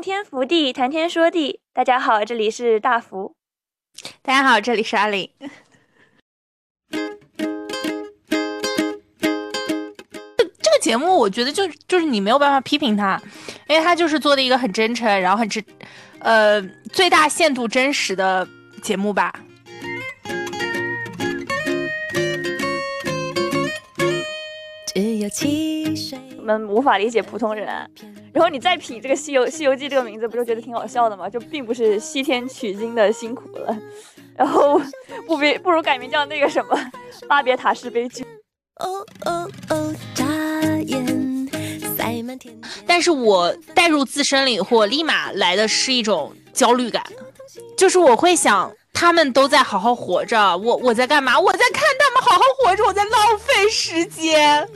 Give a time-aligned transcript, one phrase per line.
[0.00, 1.60] 洞天福地，谈天说地。
[1.74, 3.34] 大家好，这里是大福。
[4.22, 5.28] 大家好，这里是阿玲。
[6.88, 6.98] 这
[10.70, 13.20] 个节目，我觉得就就是你没有办法批评他，
[13.68, 15.62] 因为他就是做的一个很真诚，然后很真，
[16.20, 18.48] 呃，最大限度真实的
[18.82, 19.30] 节目吧。
[26.38, 27.68] 我们无法理解普通人，
[28.32, 31.28] 然后你再品这个《西游西游记》这个名字，不就觉得挺好笑的吗？
[31.28, 33.76] 就并不是西天取经的辛苦了，
[34.36, 34.80] 然后
[35.26, 36.76] 不比不如改名叫那个什么
[37.26, 38.22] 《巴别塔式悲剧》。
[38.76, 39.94] 哦哦哦！
[40.14, 40.24] 眨
[40.86, 41.48] 眼，
[42.86, 47.04] 但是我带入自身了以后，立马来的是一种焦虑感，
[47.76, 48.72] 就是我会想。
[48.92, 51.38] 他们都在好好活着，我我在干嘛？
[51.38, 54.68] 我在看他们好好活着，我在浪费时间。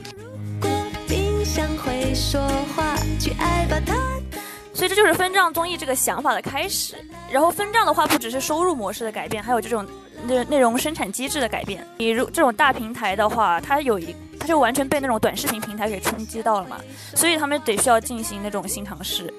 [4.73, 6.95] 所以这就是分账综艺这个想法的开始。
[7.31, 9.85] 然后分账的话，不只是收入模式的改变，还有这种
[10.25, 11.85] 内内容生产机制的改变。
[11.97, 16.77] 比如这种大平台的话，它有一，它就完全被那种短视频平台给冲击到了嘛，
[17.15, 19.33] 所以他们得需要进行那种新尝试。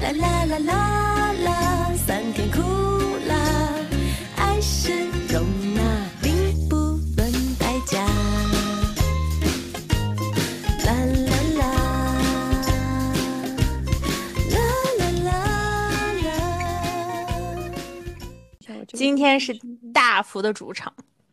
[0.00, 1.52] 啦啦啦啦啦，
[2.06, 2.60] 酸甜苦
[3.26, 3.34] 辣，
[4.36, 4.90] 爱是
[18.92, 19.52] 今天是
[19.92, 20.92] 大福的主场。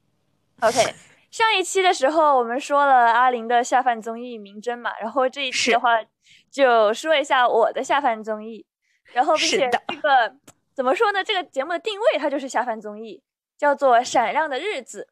[0.61, 0.93] OK，
[1.31, 5.91] 上一期的时候我们说了阿林的下饭综艺名侦嘛，然后这一期的话。
[6.49, 8.65] 就说一下我的下饭综艺，
[9.13, 10.33] 然后并且这个
[10.73, 11.23] 怎么说呢？
[11.23, 13.21] 这个节目的定位它就是下饭综艺，
[13.57, 15.07] 叫做《闪亮的日子》。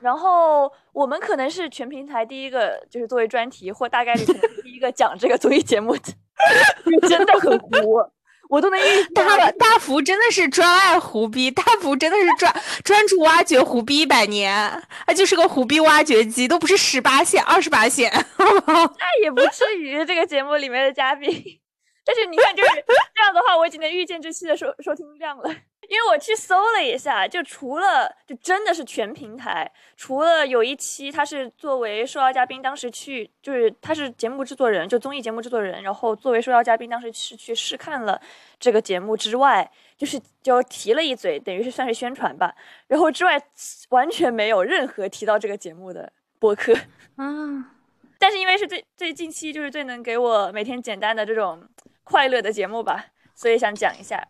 [0.00, 6.12] 然后我们可能是全平台第一个，就是作为专题或大概率可能第一个讲这个综艺节目的，
[7.08, 8.00] 真的很糊。
[8.48, 20.04] 我都能预大大福真的是专爱胡逼，大福真的是专专注挖掘胡逼一百年，他就是个胡逼挖掘机，都不是十八线、二十八线，那也不至于。
[20.08, 21.28] 这个节目里面的嘉宾，
[22.06, 22.70] 但是你看，就是
[23.14, 25.54] 这样的话，我已经能预见这期的收收听量了。
[25.88, 38.20] 因为我去搜了一下，就除了就真的是全平台，除了有一期他是作为受邀嘉宾，当时去就是他是节目制作人，就综艺节目制作人，然后作为受邀嘉宾，当时是去试看了
[38.60, 42.54] 这个节目之外，就是就提了一嘴，等于是算是宣传吧。
[42.86, 43.42] 然后之外
[43.88, 46.74] 完全没有任何提到这个节目的播客
[47.16, 47.72] 啊。
[48.18, 51.66] 但是因为是最最近期就是最能给我每天简单的这种
[52.04, 54.22] 快乐的节目吧，所以想讲一下。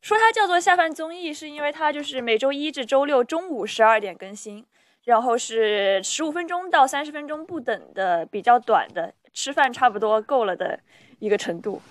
[0.00, 4.64] 说它叫做下饭综艺，是因为它就是每周一至周六中午十二点更新，
[5.04, 10.78] 然后是十五分钟到三十分钟不等的，比较短的，吃饭差不多够了的
[11.18, 11.82] 一个程度。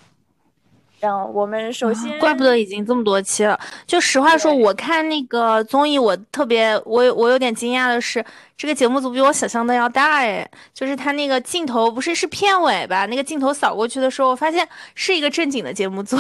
[1.00, 3.60] 然后我们首先，怪不得已经这么多期了。
[3.86, 8.26] 就实话说，我看那个综艺，我特别，我我有点惊讶的是，
[8.58, 10.50] 这个节目组比我想象的要大哎。
[10.74, 13.06] 就是他那个镜头不是是片尾吧？
[13.06, 16.18] 那个镜头扫过去的时候，我发现是一个正经的节目组。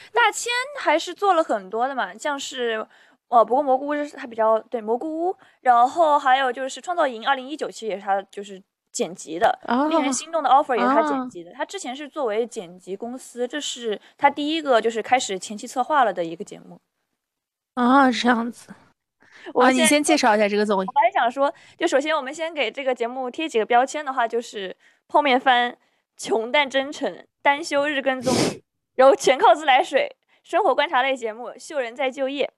[0.12, 2.86] 大千还是做了很多的嘛，像是，
[3.28, 9.58] 哦，不过蘑菇屋是他比较对蘑菇屋，然后还有就是创造营二零一九期也是他就是剪辑的，
[9.88, 11.52] 令人心动的 offer 也是他剪辑的。
[11.52, 16.80] 他之前是作为剪辑公司，这是他第一个就是开始前期策划了的一个节目。
[17.74, 18.68] 啊，这样子。
[19.54, 20.86] 我你先介绍一下这个综艺。
[20.86, 24.76] 我还想说，就首先我们先给这个节目贴几个标签的话，就是
[25.08, 25.76] 泡面番、
[26.16, 28.62] 穷但真诚、单休日更综艺。
[28.96, 32.50] 然后全靠自来水，生活观察类节目，秀人在就业。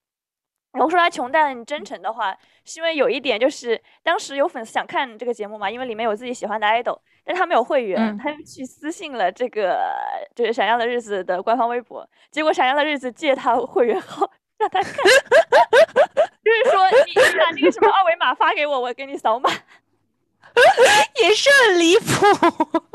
[0.72, 9.94] 然后说他穷但真诚的话，是因为有一点就是当时有粉丝想看这个节目嘛，因为里面有自己喜欢的 idol，但他没有会员，他就去私信了这个
[10.34, 14.28] 就是闪耀的日子的官方微博，结果闪耀的日子借他会员号
[14.58, 14.92] 让他看，
[16.42, 19.48] 就是说你你把那个什么二维码发给我，我给你扫码，
[21.22, 22.93] 也是很离谱，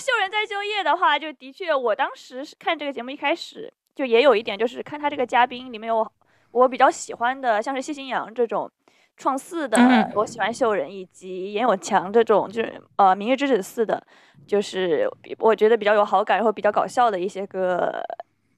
[0.00, 6.10] 秀人在就业的话，就的确，我当时看这个节目一开始就也有一点，就是看他这个嘉宾里面有
[6.50, 8.70] 我比较喜欢的，像是谢欣阳这种
[9.16, 9.78] 创四的，
[10.14, 14.02] 我喜欢秀人，以及严永强这种就是呃明日之子四的，
[14.46, 15.06] 就是
[15.38, 18.02] 我觉得比较有好感，然后比较搞笑的一些个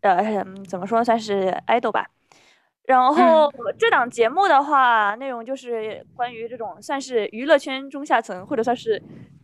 [0.03, 2.07] 呃怎么说算是 idol 吧。
[2.85, 9.01] 然后这档节目的话，内容就是关于这种算是娱乐圈中下层，或者算是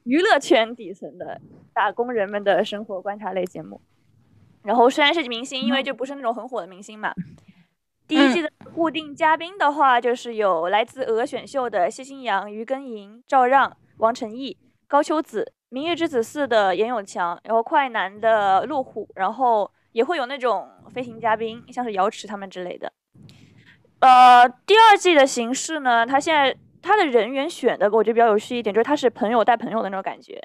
[0.08, 1.38] 娱乐圈底层的
[1.74, 3.78] 打工人们的生活观察类节目。
[4.62, 7.12] 然后虽然是明星，因为就不是那种很火的明星嘛。
[8.06, 14.56] 第一季的固定嘉宾的话，就是有来自俄选秀的谢欣阳、于根莹、赵让、王晨毅、
[14.86, 22.90] 高秋子、明日之子四》的严永强，然后快男的路虎，然后也会有那种飞行嘉宾，像是瑶池他们之类的。
[24.00, 30.40] 呃，第二季的形式呢，他现在他的人员选的，我觉得比较有趣一点，就是他是朋友带朋友的那种感觉。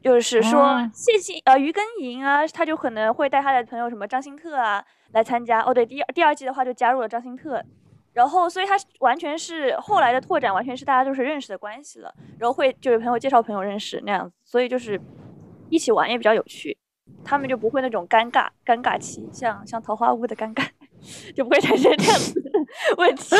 [0.00, 5.60] 就是说，谢谢呃于根莹啊，他就可能会带他的朋友什么张新特啊来参加。
[5.62, 7.60] 哦，对，第二第二季的话就加入了张新特，
[8.12, 15.00] 然后所以他完全是后来的拓展，完全是大家都是认识的关系了，然后会就是朋友介绍朋友认识那样子，所以就是
[15.68, 16.78] 一起玩也比较有趣，
[17.24, 20.64] 他们就不会那种尴尬尴尬期，像像桃花坞的尴尬
[21.34, 22.50] 就不会产生这样子的
[22.98, 23.34] 问题。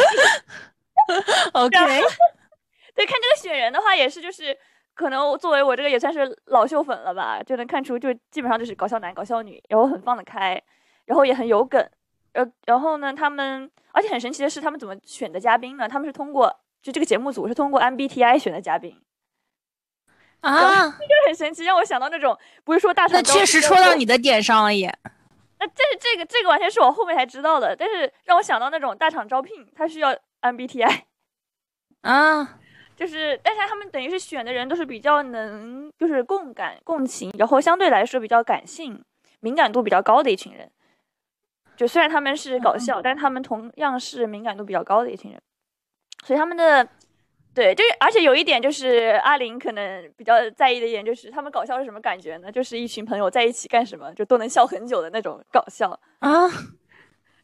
[1.54, 1.70] OK，
[2.94, 4.56] 对，看这个雪人的话也是就是。
[4.98, 10.60] 可能作为我这个也算是老秀粉了吧，就能看出，就基本上就是搞笑男、搞笑女，然后很放得开，
[11.04, 11.80] 然后也很有梗，
[12.32, 15.88] 呃，然后呢，他们而且很神奇的是，他们怎么选的嘉宾呢？
[15.88, 16.52] 他们是通过
[16.82, 19.00] 就这个节目组是通过 MBTI 选的嘉宾
[20.40, 24.92] 啊，这就很神奇，让我想到那种不是说大厂，那确实戳到你的点上了也。
[25.60, 30.12] 那这是这个这个完全是我后面才知道的，但是让我想到那种大厂招聘，他需要
[30.42, 31.02] MBTI
[32.02, 32.58] 啊。
[32.96, 39.00] 就是，但是他们等于是选的人都是比较能，就是共感、共情，然后相对来说比较感性、
[39.38, 40.68] 敏感度比较高的一群人。
[41.76, 45.40] 就虽然他们是搞笑，但是他们同样是敏感度比较高的一群人。
[46.24, 46.88] 所以他们的，
[47.54, 52.50] 对，就而且有一点就是阿林可能比较在意的一点就是，他们搞笑是什么感觉呢？
[52.50, 56.48] 就是一群朋友在一起干什么就都能笑很久的那种搞笑啊。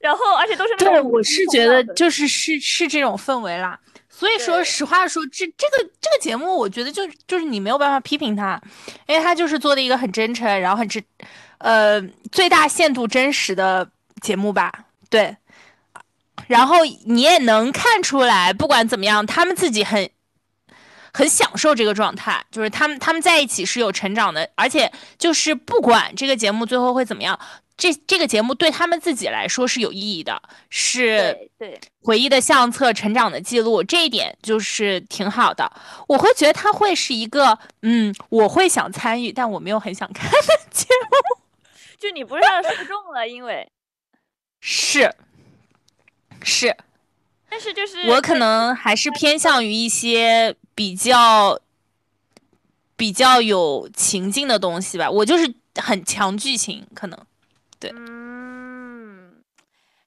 [0.05, 3.81] 然后而且都是对，我是觉得就是是是这种氛围啦。
[4.11, 8.61] 所以说实话说，这这个这个节目，我觉得就就是你没有办法批评他，
[9.07, 11.03] 因为他就是做的一个很真诚，然后很真，
[11.57, 11.99] 呃，
[12.31, 13.89] 最大限度真实的
[14.21, 14.71] 节目吧。
[15.09, 15.35] 对，
[16.49, 20.11] 然后你也能看出来，不管怎么样，他们自己很
[21.15, 27.41] 很享受这个状态，就是他们他们在一起是有成长的，而且就是不管这个节目最后会怎么样。
[27.77, 30.41] 这这个节目对他们自己来说是有意义的，
[30.71, 35.71] 是对回忆的相册、成长的记录，这一点就是挺好的。
[36.07, 40.39] 我会觉得它会是一个，嗯，我会想参与，但我没有很想看的
[40.71, 41.43] 节目。
[41.99, 43.69] 就你不是要受众了，因为
[44.61, 45.13] 是
[46.43, 46.77] 是，
[47.51, 51.59] 但是就是我可能还是偏向于一些比较
[52.97, 55.11] 比较有情境的东西吧。
[55.11, 57.19] 我就是很强剧情，可能。
[57.97, 59.43] 嗯，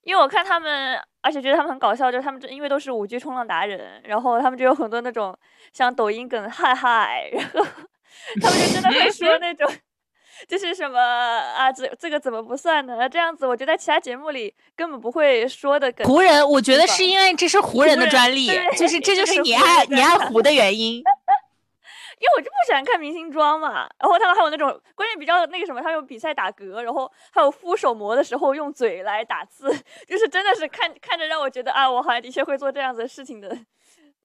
[0.03, 5.37] 因为我看他们，而且觉得他们很搞笑，就是他们因为都是五 G 冲浪达人，然后他们就有很多那种
[5.73, 7.65] 像抖音梗，嗨嗨，然后
[8.41, 9.69] 他们就真的会说那种，
[10.47, 13.09] 就是什么啊，这这个怎么不算呢？
[13.09, 16.07] 这样子，我觉得在其他节目里根本不会说的梗。
[16.07, 18.47] 湖人，我觉得是因为这是湖人的专利，
[18.77, 21.03] 就是这就是你爱你爱湖的原因。
[22.19, 29.69] 因为我就不喜欢看明星装嘛，然后他们还有那种关键比较那个什么，他有比赛打嗝，然后还有敷手膜的时候用嘴来打字，
[30.07, 33.55] 就是真的是看看着让我觉得啊，我好像的确会做这样子的事情的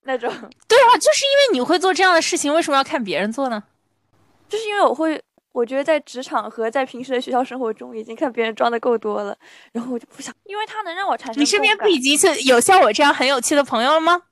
[0.04, 0.30] 那种。
[0.66, 3.62] 对啊，就是因为你会做这样的事情，为什么要看别人做呢？
[4.48, 5.22] 就是因为我会，
[5.52, 9.36] 我觉得在职场和在平时的学校生活中，已经看别人装的够多了，
[9.72, 11.40] 然后我就不想，因为他能让我产生。
[11.40, 14.22] 你身边不已经是有像我这样很有趣的朋友了吗？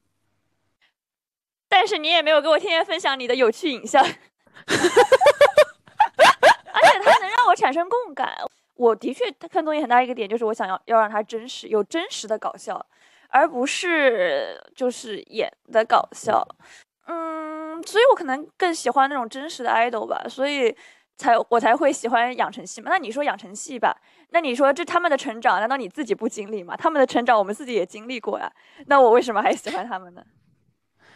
[1.71, 4.11] 但是你也没有给我天天分享你的有趣影像， 而
[6.83, 8.37] 且它能让我产生共感。
[8.75, 12.85] 我的确看综艺很大一个点就是我想要要让它真实，有真实的搞笑，
[13.29, 16.45] 而不是就是演的搞笑。
[17.07, 20.75] 嗯，所以我可能更喜欢那种真实的 idol 吧，所以
[21.17, 22.91] 才我才会喜欢养成系嘛。
[22.91, 23.97] 那你说养成系吧，
[24.31, 26.77] 那你说这他们的成长，难道你自己不经历吗？
[26.77, 28.51] 他们的成长我们自己也经历过呀，
[28.87, 30.23] 那我为什么还喜欢他们呢？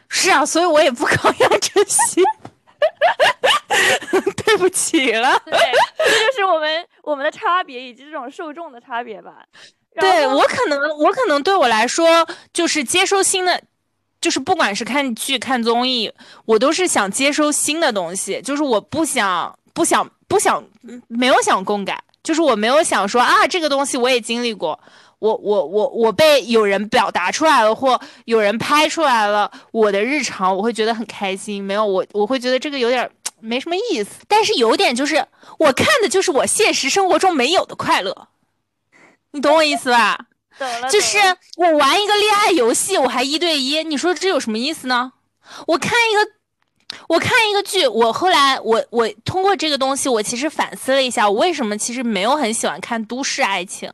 [0.09, 2.23] 是啊，所以我也不搞养成系，
[4.45, 5.41] 对不起了。
[5.45, 5.59] 对，
[5.99, 9.45] 这就是我们我们的差别以及这种受众的差别吧。
[10.01, 13.63] 对我可能，我可能对我来说，就是接收新的，
[14.21, 16.13] 就是不管是看剧、看综艺，
[16.47, 20.65] 我都是想接收新的东西，就是我不想、不想、不想，
[21.09, 24.79] 没有想共感，就是我没有想说啊，这个东西我也经历过。
[25.25, 31.65] 我我我我被有人表达出来了，或有人拍出来了我的日常，我会觉得很开心。
[31.65, 34.11] 没有我，我会觉得这个有点没什么意思。
[34.29, 35.27] 但是有点就是，
[35.59, 38.29] 我看的就是我现实生活中没有的快乐，
[39.31, 40.27] 你懂我意思吧？
[40.59, 40.91] 懂了。
[40.91, 41.17] 就是
[41.57, 45.13] 我玩一个恋爱游戏，我还一对一，你说这有什么意思呢？
[45.69, 53.91] 我看一个，我看一个剧，我后来我我通过这个东西，我其实反思了一下，我为什么其实没有很喜欢看都市爱情。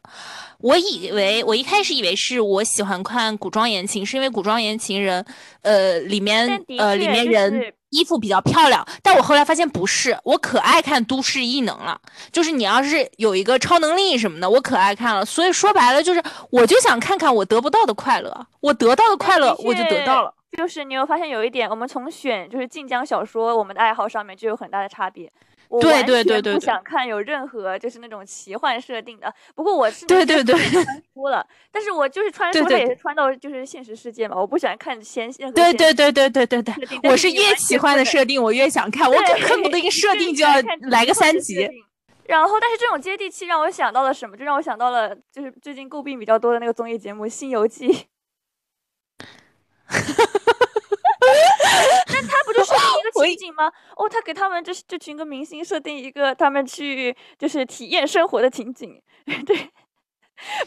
[0.60, 5.24] 我以为我一开始以为是我喜欢看古装言情，是因为古装言情人，
[5.62, 12.00] 呃，里面呃里面人衣服比较漂亮，但我后来发现不是，我可爱看都市异能了。
[12.30, 15.24] 就是你要是有一个超能力什么的，我可爱看了。
[15.24, 20.34] 所以说白了，就是我就想看看我得不到的快乐，我得到的快乐我就得到了。
[20.58, 25.30] 就是你有发现有一点，我们从选就是晋江小说，我们的爱好上面就有很大的差别。
[25.78, 29.32] 对对对对，不想看有任何就是那种奇幻设定的。
[29.54, 30.84] 不过我是对对对穿
[31.14, 34.36] 书了，但是我就是穿书，它也是穿到就是现实世界嘛。
[34.36, 40.54] 我不喜欢看先现对对对对对对对，我是越奇幻的设定我越想看，我恨不得一个设定就要
[40.88, 41.68] 来个三集。
[42.26, 44.36] 然后，但是这种接地气让我想到了什么？
[44.36, 47.88] 就让我想到了就是最近诟病比较多的那个综艺节目《新游记》。
[52.68, 53.70] 那他不就设定 一个情景吗？
[53.96, 59.00] 哦，他给他们这这群个明星设定一个他们去就是体验生活的情景，
[59.46, 59.70] 对。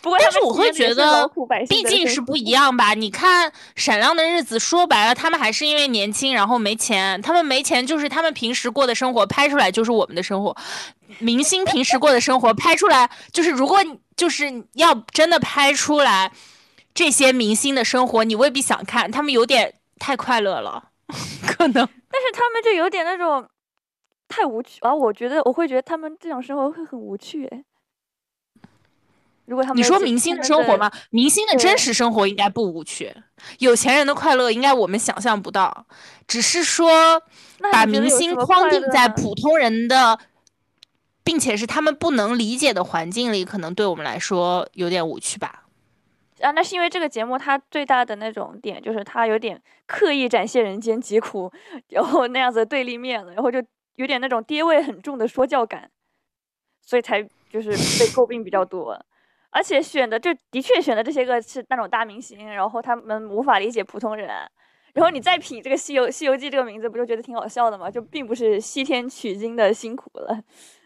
[0.04, 1.28] 不过，但是我会觉得，
[1.68, 2.94] 毕竟是不一样吧。
[2.94, 7.20] 你看《闪亮的日子》，说白了，他们还是因为年轻，然后没钱。
[7.24, 10.56] 他们没钱，就是他们平时过的生活拍出来就是我们的生活。
[11.18, 13.80] 明星平时过的生活拍出来，就是如果
[14.16, 16.32] 就是要真的拍出来
[16.94, 19.74] 这些明星的生活，你未必想看，他们有点。
[20.00, 20.90] 太快乐了，
[21.48, 23.48] 可能，但是他们就有点那种
[24.28, 24.94] 太无趣啊！
[24.94, 27.64] 我觉得我会觉得他们这种生活会很无趣哎。
[29.46, 30.90] 如果他们你说明星的生活吗？
[31.10, 33.14] 明星的真实生活应该不无趣，
[33.60, 35.86] 有钱人的快乐应该我们想象不到，
[36.26, 37.22] 只是说
[37.72, 40.18] 把明星框定在普通人的，
[41.26, 45.63] 并且是他们不能理解的环境里，可能对我们来说有点无趣吧。
[46.44, 51.52] 啊，那是因为这个节目它最大的那种点就是它有点刻意展现人间疾苦，
[51.90, 53.64] 然后那样子对立面了，然后就
[53.96, 55.90] 有点那种爹味很重的说教感，
[56.82, 59.00] 所以才就是被诟病比较多。
[59.56, 64.30] 而且选的就的确选的这些个是那种大明星，然后他们无法理解普通人。
[64.94, 67.90] 然后你再品这个《西游西游记》这个名字，不就觉得挺好笑的吗？
[67.90, 70.44] 就并不是西天取经的辛苦了，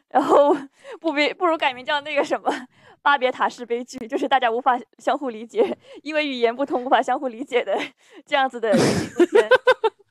[0.09, 0.55] 然后
[0.99, 2.51] 不比不如改名叫那个什么。
[2.99, 7.79] 巴别塔式悲剧就是大家无法相互理解，因为语言不通无法相互理解的
[8.25, 9.49] 这样子的纪录片。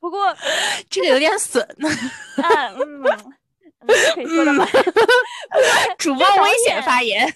[0.00, 0.34] 不过
[0.88, 1.62] 这个有点损。
[1.62, 3.02] 啊，嗯，
[4.14, 4.64] 可以说的吗？
[5.98, 7.30] 主播危险发言。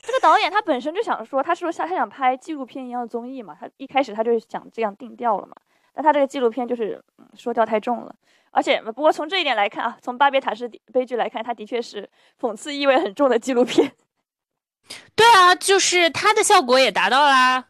[0.00, 5.54] 这个导演他本身就想说，他说他他想拍纪录片一样的综艺嘛，他一开始他就想这样定调了嘛。
[5.94, 7.00] 但他这个纪录片就是
[7.34, 8.12] 说调太重了，
[8.50, 12.08] 而且不过从这一点来看啊，从巴别塔式悲剧来看，它的确是
[12.40, 13.92] 讽刺意味很重的纪录片。
[15.14, 17.66] 对啊，就是它的效果也达到啦。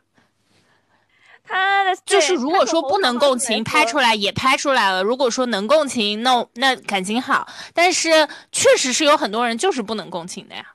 [1.50, 5.02] 它的就是如果说不能共情，拍出来也拍出来了。
[5.02, 7.48] 如果说能共情，那那感情好。
[7.72, 10.74] 但是确实是有很多人就是不能共情的呀。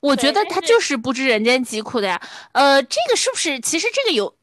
[0.00, 2.20] 我觉得他就是不知人间疾苦的呀。
[2.52, 3.60] 呃，这个是不是？
[3.60, 4.34] 其实这个有，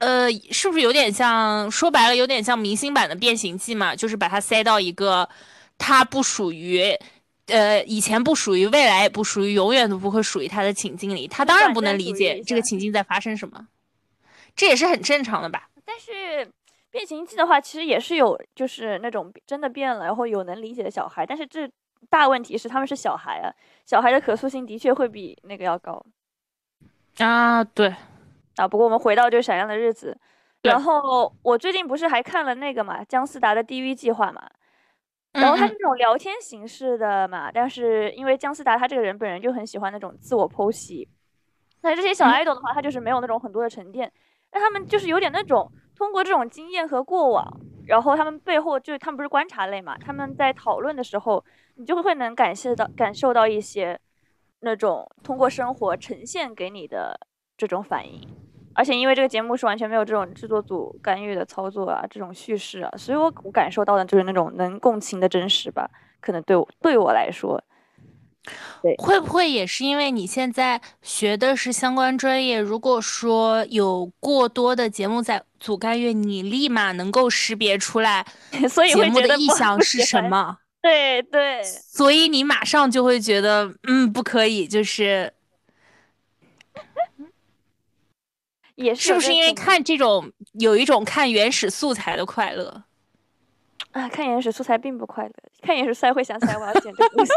[0.00, 1.70] 呃，是不是有点像？
[1.70, 3.94] 说白了，有点像明星版的变形记嘛？
[3.96, 5.26] 就是把它塞到一个
[5.78, 6.94] 它不属于。
[7.46, 13.66] 呃，以前不属于，未来也不属于，永远都不会属于它的情境里，他当然不能理解这个情境在发生什么，
[14.54, 15.68] 这也是很正常的吧。
[15.84, 16.48] 但是
[16.92, 21.26] 变形记的话，其实也是有，就是那种真的变了，然后有能理解的小孩。
[21.26, 21.68] 但是这
[22.08, 23.50] 大问题是他们是小孩啊，
[23.84, 26.00] 小孩的可塑性的确会比那个要高
[27.18, 27.64] 啊。
[27.64, 27.92] 对
[28.60, 30.16] 啊，不过我们回到就闪亮的日子，
[30.62, 34.42] 然后我最近不是还看了那个嘛，姜思达的地狱计划嘛。
[35.32, 41.08] 然后他是那种聊天形式的嘛，但是因为姜思达他这个人本人就很喜欢那种自我剖析，
[41.82, 44.12] 那这些小爱豆的话，他就是没有那种很多的沉淀，
[44.52, 47.46] 那他们就是有点那种通过这种经验和过往，
[47.86, 51.44] 然后他们背后就是他们不是观察类嘛，他们在讨论的时候，
[51.76, 53.96] 你就会能感谢到感受到一些
[54.62, 57.16] 那种通过生活呈现给你的
[57.56, 58.28] 这种反应。
[58.72, 65.90] 而且因为这个节目是完全没有这种制作组干预的操作啊，这种叙事啊，所以我我感受到的就是那种能共情的真实吧。
[66.20, 67.62] 可能对我对我来说，
[68.82, 72.60] 对，会不会也是因为你现在学的是相关专业？
[72.60, 78.24] 如果说有过多的节目在组干预，你立马能够识别出来，
[78.70, 80.58] 所以节目的意向是什么？
[80.80, 85.32] 对对，所以你马上就会觉得，嗯，不可以，就是。
[88.80, 92.82] 也是不是因为看这种有一种看原始素材的快乐
[93.92, 94.08] 啊？
[94.08, 97.32] 看原始素材并不快乐，看原始素材会想起来我要剪这个东西，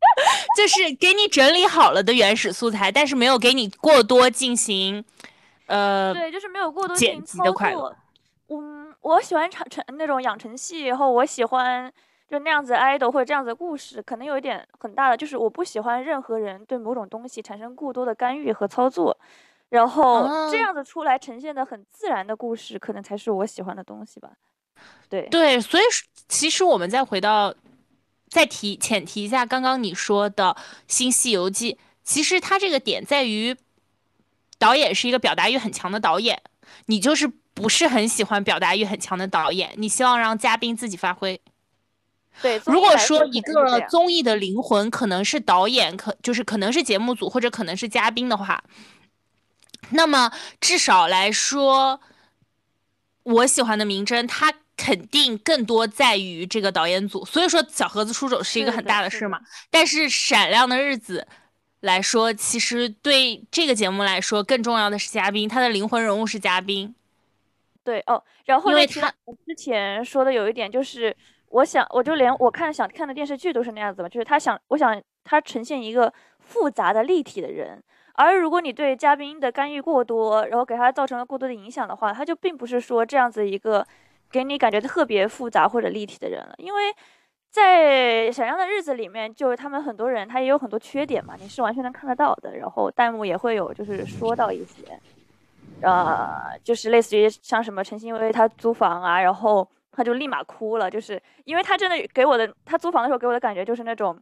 [0.56, 5.04] 就是给你整理好了的原始素材，但是没有给你过多进行
[5.66, 7.94] 呃，对，就是没有过多剪辑的快乐。
[8.48, 11.92] 嗯，我喜欢成成那种养成系，然后我喜欢
[12.30, 19.18] 就那样子 idol 或者这样子的故事，可能有一点很大的，就是我不喜欢任何人对某种东西产生过多的干预和操作。
[19.68, 24.30] 然后这样子出来呈现的很自然的故事，可能才是我喜欢的东西吧。
[25.08, 25.82] 对对，所以
[26.28, 27.54] 其实我们再回到，
[28.28, 30.54] 再提浅提一下刚刚你说的
[30.86, 31.72] 《新西游记》，
[32.04, 33.56] 其实它这个点在于，
[34.58, 36.42] 导演是一个表达欲很强的导演，
[36.86, 41.40] 你就是不是很喜欢表达欲很强的导演，你希望让嘉宾自己发挥。
[42.42, 48.62] 对，如果说一个综艺的灵魂可能是导演，可就是可能是节目组或者可能是嘉宾的话，
[49.90, 52.00] 那么至少来说，
[53.22, 57.24] 我喜欢的名侦他肯定更多在于这个导演组。
[57.24, 59.40] 所以说小盒子出手是一个很大的事嘛。
[59.70, 61.26] 但是闪亮的日子
[61.80, 66.94] 来说，其实对这个节目来说更重要的是嘉宾，他的灵魂人物是嘉宾。
[67.84, 69.12] 对哦，然后因为他
[69.46, 71.16] 之前说的有一点就是。
[71.48, 77.80] 我想，我就连我看想看的电视剧都是那样子嘛，就是他想，我想他呈现一个复杂的立体的人，
[78.16, 83.86] 而如果你对嘉宾的干预过多，然后给他造成了过多的影响的话，他就并不是说这样子一个
[84.30, 86.54] 给你感觉特别复杂或者立体的人了。
[86.58, 86.94] 因为
[87.50, 94.82] 在闪亮的日子里面，就是他们很多人他也有很多缺点嘛，你是完全能看得到的，然后弹幕也会有就是说到一些，
[95.82, 99.68] 呃，就是类似于像什么陈欣薇她租房啊，然后。
[99.92, 104.14] 他就立马哭了，就是因为他真的给我的，他租房的时候给我的感觉就是那种，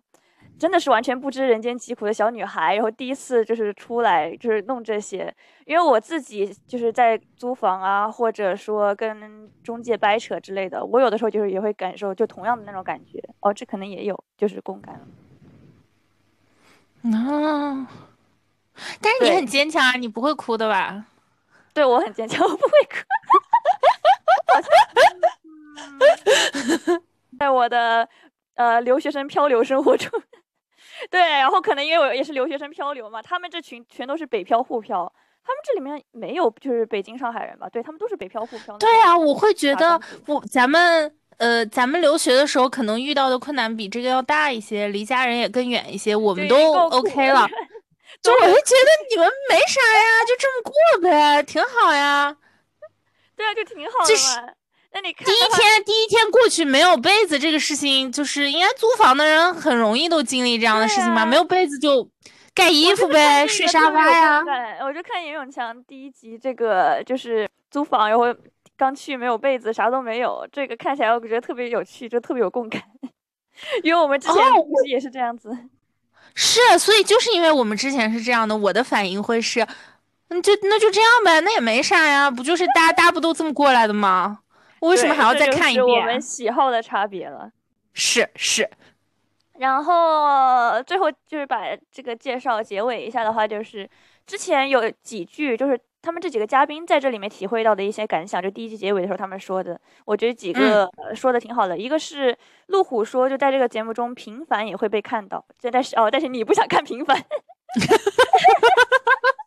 [0.58, 5.34] 真的是完全不知人间疾苦的小女孩，然后第一次就是出来就是弄这些。
[5.66, 13.22] 因为我自己就是在租房啊，或者说跟中介掰扯之类的，我有的时候就是也会感受就同样的那种感觉。
[13.40, 14.94] 哦，这可能也有，就是共感。
[17.12, 17.88] 啊，
[19.00, 21.06] 但是你很坚强啊，你不会哭的吧？
[21.74, 22.96] 对我很坚强，我不会哭。
[27.38, 28.08] 在我的
[28.54, 30.08] 呃留学生漂流生活中，
[31.10, 35.12] 对，然后可能因为我也是留学生漂流嘛，他们这群全都是北漂沪漂，
[35.44, 37.68] 他们这里面没有就是北京上海人吧？
[37.68, 38.76] 对他们都是北漂沪漂。
[38.78, 46.56] 对啊，我会觉得我咱们呃咱们留学的时候可能遇到的困难比这个要大一些，离家人也更远一些，我们都
[46.88, 47.46] OK 了。
[48.22, 52.36] 就我会觉得你们没啥呀，就这么过呗，挺好呀。
[53.36, 54.14] 对啊，就挺好的
[54.46, 54.52] 嘛。
[54.94, 61.26] 那你看，第一天第一天过去没有被子这个事情，就是应该租房的人很容易都经历这样的事情吧？
[61.26, 62.08] 没有被子就
[62.54, 64.40] 盖衣服呗，睡沙发呀。
[64.86, 68.26] 我就看严永强第一集，这个就是租房，然后
[68.76, 72.80] 刚去没有被子，啥都没有，这个看起来我觉得特别有趣，就特别有共感，
[73.82, 74.36] 因为我们之前
[74.86, 75.50] 也是这样子。
[76.36, 79.66] 是，所以就是因为我们之前是这样的，我的反应会是，
[80.28, 84.38] 那，就那就这样呗，那也没啥呀，不就是大家大家不都这么过来的吗？
[84.88, 85.86] 为什么还要再看一遍？
[85.86, 87.50] 我们喜好的差别了。
[87.92, 88.68] 是是，
[89.58, 93.88] 然后最后就是把这个介绍结尾一下的话，就是
[94.26, 101.78] 之前有几句，就是他们这几个嘉宾在这里面体会到的一些感想，就第一季结尾的时候他们说的，我觉得几个说的挺好的。
[101.78, 105.44] 一个是路虎说，就在这个节目中，平凡也会被看到。
[105.58, 107.16] 这但是哦，但是你不想看平凡。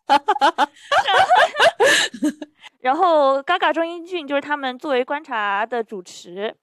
[0.08, 0.66] 然 后
[2.94, 6.54] ，Gaga 钟英俊就是他们作为观察的主持，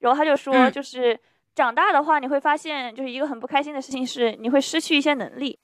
[0.00, 1.18] 然后他就说，就是
[1.54, 5.58] 长大的话，你会发现，就是一个很不开心的事情是，你会失去一些能力。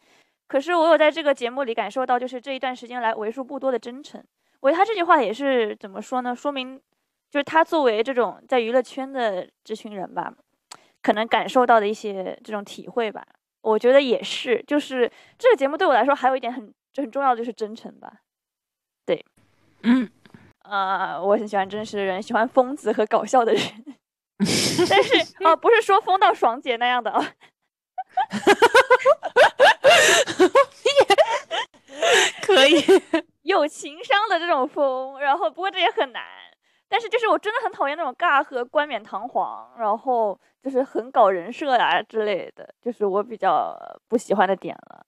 [0.47, 4.23] 可是我有在这个节目里感受到，就是这一段时间来为数不多的真诚。
[4.61, 6.35] 我觉得他这句话也是怎么说呢？
[6.35, 6.81] 说明
[7.31, 10.33] 就是他作为这种在娱乐圈的这群人吧，
[11.03, 13.23] 可能感受到的一些这种体会吧。
[13.61, 18.11] 我觉得也是，就是这个节目对我来说还有一点很就很重要的就是真诚吧。
[19.83, 19.91] 对。
[19.91, 20.11] 嗯，
[20.65, 23.63] 呃，我很喜欢真实的人，喜欢疯子和搞笑的人，
[24.89, 27.21] 但是啊， 不是说疯到爽姐那样的啊，
[32.43, 32.83] 可以
[33.43, 36.23] 有情商的这种疯，然后不过这也很难，
[36.89, 43.75] 但是就是我真的很讨厌那种尬和冠冕堂皇，然后就是很搞人设啊之类的，就是我比较
[44.09, 45.07] 不喜欢的点了。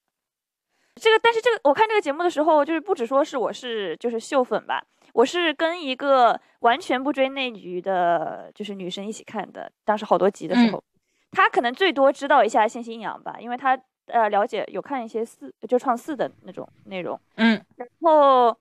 [1.01, 4.85] 这个，但是这个，我看这个节目的时候，就是不止说是我是就是秀粉吧，
[5.15, 9.73] 我是跟一个完全不追内娱的，就是女生一起看的。
[9.85, 10.85] 当时好多集的时候，
[11.33, 18.55] 她可能最多知道一下谢欣阳吧，因为她呃了解有看一些四就创四的那种内容，嗯，然后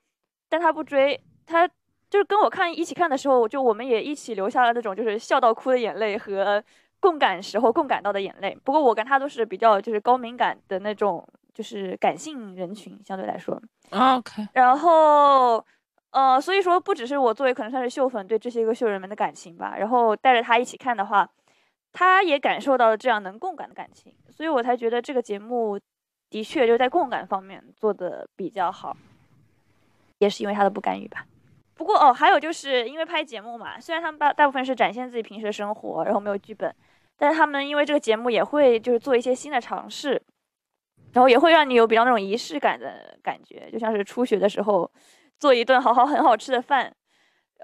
[0.48, 1.68] 但她不追，她
[2.08, 6.64] 就是跟我看一起看的时候，就我们也一起留下了那种就是笑到哭的眼泪和
[7.00, 8.56] 共感时候共感到的眼泪。
[8.64, 11.28] 不过我跟她都是比较就是高敏感的那种。
[11.54, 13.60] 就是感性人群相对来说
[13.90, 14.46] ，OK。
[14.52, 15.64] 然后，
[16.10, 21.28] 呃，所以说不只是我作为可能算是秀粉对这些个秀人们的感情吧，然后带着他一起看的话，
[21.92, 25.78] 他也感受到了这样能共感的感情，所以我才觉得这个节目
[26.30, 28.96] 的确就在共感方面做的比较好，
[30.18, 31.26] 也是因为他的不干预吧。
[31.74, 36.74] 不过哦，还有就是因为拍节目嘛，虽然他们大大部分是展现自己平时的生活，然后没有剧本，
[37.16, 40.20] 但是他们因为这个节目也会就是做一些新的尝试，
[41.12, 44.90] 然后也会让你有比较那种仪式感的感觉，就像是初学的时候
[45.38, 46.94] 做一顿好好很好吃的饭，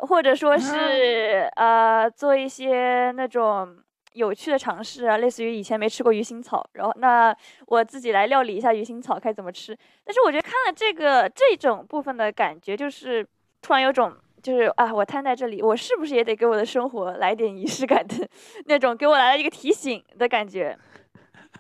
[0.09, 3.76] 或者说是呃做一些那种。
[4.16, 9.76] 有趣的尝试啊，类似于以前没吃过鱼腥草，然后那我自己来料理一下鱼腥草，该怎么吃？
[10.06, 13.22] 但是我觉得看了这个这种部分的感觉，就是
[13.61, 18.26] 突然有种就是啊，我瘫在这里，我是不是也得给我的生活来点仪式感的
[18.64, 20.74] 那种，给我来了一个提醒的感觉。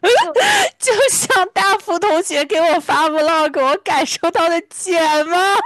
[0.78, 5.54] 就像大福同学给我发 vlog，我感受到的姐吗？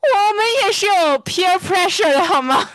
[0.00, 2.70] 我们也是有 peer pressure 的好吗？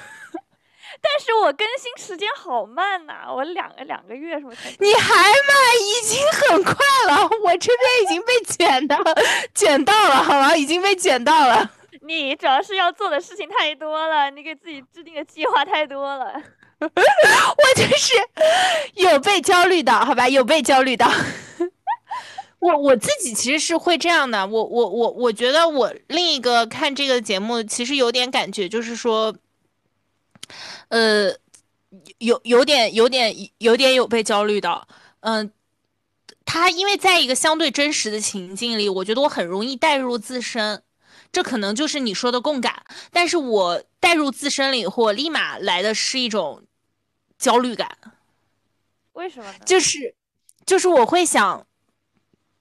[1.02, 4.54] 但是我更新时间好慢呐，我两个两个月什么？
[4.80, 5.34] 你还慢，
[5.82, 6.76] 已经很快
[7.08, 8.98] 了，我这边已经被卷到，
[9.54, 10.56] 卷到了好吗？
[10.56, 11.70] 已经被卷到了。
[12.06, 16.42] 你主要是要做的事情太多了，你给自己制定的计划太多了。
[17.58, 18.14] 我就是
[18.96, 21.06] 有被焦虑的，好吧，有被焦虑的。
[22.60, 29.36] 我我自己其实是会这样的，我我我我觉得我另一个看这个节目其实有点感觉，就是说，
[30.88, 31.36] 呃，
[32.20, 34.88] 有有点有点有点有被焦虑的。
[35.20, 35.52] 嗯，
[36.46, 40.82] 他因为在一个相对真实的情境里，我觉得我很容易带入自身，
[41.34, 42.86] 这可能就是你说的共感。
[43.12, 46.64] 但是我带入自身了以后，立马来的是一种。
[47.44, 47.98] 焦虑感，
[49.12, 49.54] 为什么？
[49.66, 50.16] 就是，
[50.66, 51.68] 就是我会想，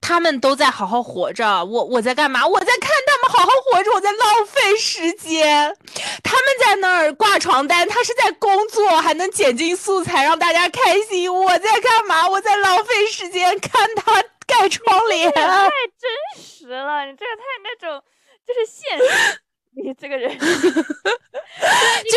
[0.01, 2.45] 他们都在好好活着，我我在干嘛？
[2.45, 5.73] 我在看他们好好活着，我在浪费时间。
[6.21, 11.33] 他们在那儿挂床单，他是在工作，还能剪进素材让大家开心。
[11.33, 12.27] 我在干嘛？
[12.27, 15.31] 我在浪费时间看他盖窗帘。
[15.31, 18.03] 太真实了，你这个太那种，
[18.45, 19.39] 就是现实。
[19.75, 20.45] 你这个人， 就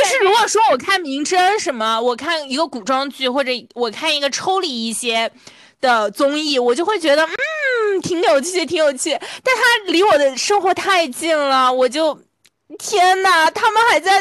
[0.04, 5.30] 是如果说我看名侦什么，我看一个古装剧，或者我看一个抽离一些
[5.80, 9.18] 的综艺，我就会觉得嗯挺有趣，挺有趣。
[9.42, 12.20] 但他离我的生活太近了，我就
[12.78, 14.20] 天呐，他们还在，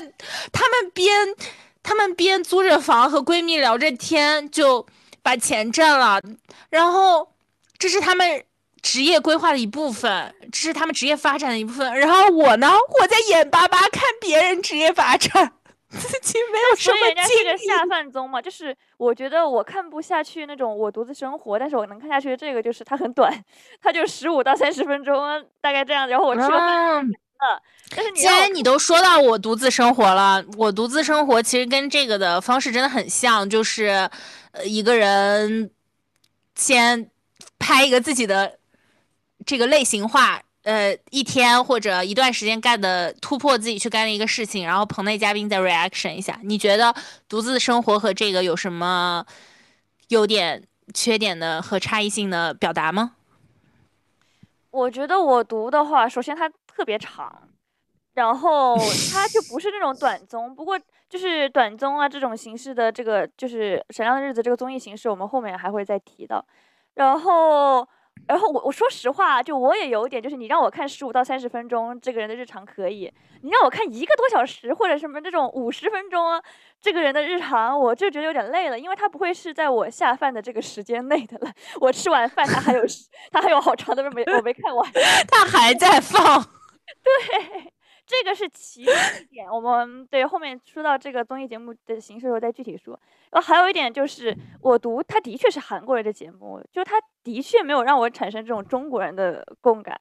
[0.54, 1.36] 他们边
[1.84, 4.86] 他们边租着房和闺蜜聊着天，就
[5.22, 6.22] 把钱挣了，
[6.70, 7.34] 然后
[7.78, 8.45] 这是他们。
[8.86, 11.92] 职业规划的一部分，这是他们职业发展的一部分。
[11.96, 12.72] 然后我呢，
[13.02, 15.52] 我在眼巴巴看别人职业发展，
[15.90, 23.44] 自己 没有什么人家是个下饭综嘛，就是我觉得我看不下去那种我独自生活，但是我能看下去的这个就是它很短，
[23.82, 26.08] 它就十五到三十分钟，大概这样。
[26.08, 27.08] 然后我吃了饭
[27.90, 34.08] 但是既然你都说到我独自生活了，我独自生活其实跟这个的方式真的很像，就是
[34.52, 35.72] 呃一个人
[36.56, 37.10] 先
[37.58, 38.60] 拍一个自己的。
[39.46, 46.40] 这个类型化，呃，一天或者一段时间干的突破自己去干的一个事情，然后棚内嘉宾再 reaction 一下。
[46.44, 46.94] 你觉得
[47.30, 49.24] 独自生活和这个有什么
[50.08, 50.64] 优点、
[50.96, 53.12] 缺点的和差异性的表达吗？
[54.72, 57.48] 我觉得我读的话，首先它特别长，
[58.16, 58.76] 然后
[59.14, 60.56] 它就不是那种短综。
[60.56, 66.44] 不过就是短综啊这种形式的这个就是《闪亮的日子》这个综艺形式，我们后面还会再提到。
[66.96, 67.88] 然后。
[68.28, 76.42] 然后我我说实话，就我也有点，就是你让我看十五到三十分钟这个人的日常可以，你让我看一个多小时或者什么这种五十分钟
[76.82, 81.54] 这个人的日常，我就觉得有点累了，因为他不会是在我下饭的这个时间内的了。
[81.80, 82.82] 我吃完饭，他还有
[83.32, 84.92] 他还有好长的没我没看完，
[85.30, 86.44] 他还在放。
[87.04, 87.75] 对。
[88.06, 93.00] 这个是其中一点，我们对后面说到这个综艺节目的形式的时候再具体说。
[93.32, 99.98] 然后还有一点就是，我读它的确是韩国人的节目，就它的确没有让我产生这种中国人的共感。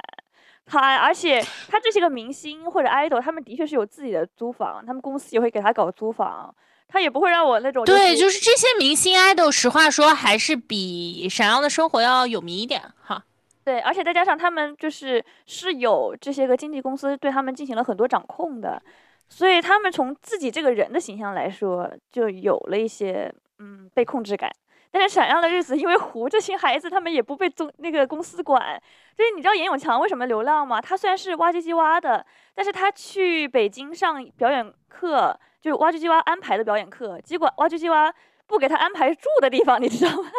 [0.66, 6.54] 他而且他这些个明星或者 idol，他们的确是有自己的租房，他们公司也会给他搞租房，
[6.88, 7.84] 他也不会让我那种。
[7.84, 13.24] 对，就是这些明星 idol，实话说还是比《闪耀的生活》要有名一点哈。
[13.64, 18.82] 对，而且再加上他们就是是有这些个经纪公司对他们进行了很多掌控的，
[19.28, 24.50] 所以他们从自己这个人的形象来说，就有了一些嗯被控制感。
[24.90, 28.80] 但是闪亮的日子，因为胡这些孩子他们也不被宗那个公司管，
[29.16, 30.80] 所以你知道严永强为什么流浪吗？
[30.80, 32.24] 他虽然是挖机机挖的，
[32.54, 38.14] 但是他去北京上表演课，就是挖机机挖安排的表演课，结果挖机机挖
[38.46, 40.30] 不给他安排住的地方，你知道吗？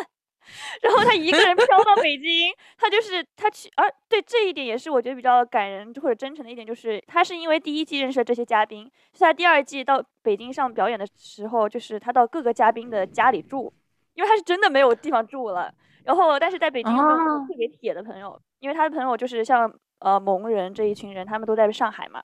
[0.82, 13.74] 然后他一个人飘到北京，他就是他去，而对这一点也是我觉得比较感人或者真诚的一点，就是他是因为第一季认识了这些嘉宾，是他第二季到北京上表演的时候，就是他到各个嘉宾的家里住，
[14.14, 15.74] 因为他是真的没有地方住了。
[16.04, 22.24] 然后但是在北京有特别铁的朋友，因为他的朋友就是像呃蒙人这一群人，他们都在上海嘛。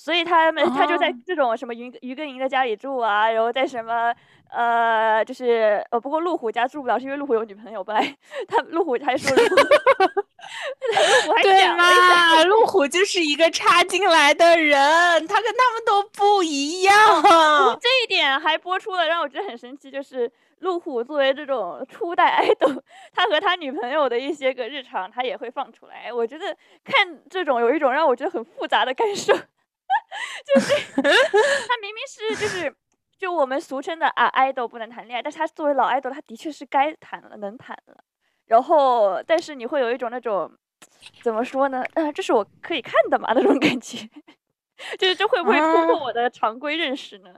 [0.00, 4.14] 所以他们他就在这种什么于于根莹的家里住啊，然后在什么
[4.48, 7.84] 呃，就是呃，不过路虎家住不了，是因为路虎有女朋友。
[7.84, 8.16] 本来
[8.48, 9.44] 他路虎还说， 路
[11.26, 12.42] 虎还对嘛？
[12.44, 14.80] 路虎就是一个插进来的人，
[15.26, 17.22] 他跟他们都不一样。
[17.78, 22.66] 这一点还播出了，让我觉得很神奇，就是路虎作为这种初代爱豆，
[23.14, 26.10] 他和他女朋友的一些个日常，他也会放出来。
[26.10, 29.36] 我觉得看这种有一种让我觉得很复杂的感受。
[30.54, 32.74] 就 是他明明是就是
[33.18, 37.96] 就我们俗称的啊爱豆不能谈恋爱，但是他作为老爱豆，他的确是该谈了，能谈了。
[38.46, 40.50] 然后，但是你会有一种那种
[41.22, 41.84] 怎么说呢？
[41.94, 43.98] 啊，这是我可以看的嘛 那种感觉，
[44.98, 47.30] 就是这会不会突破我的常规认识呢？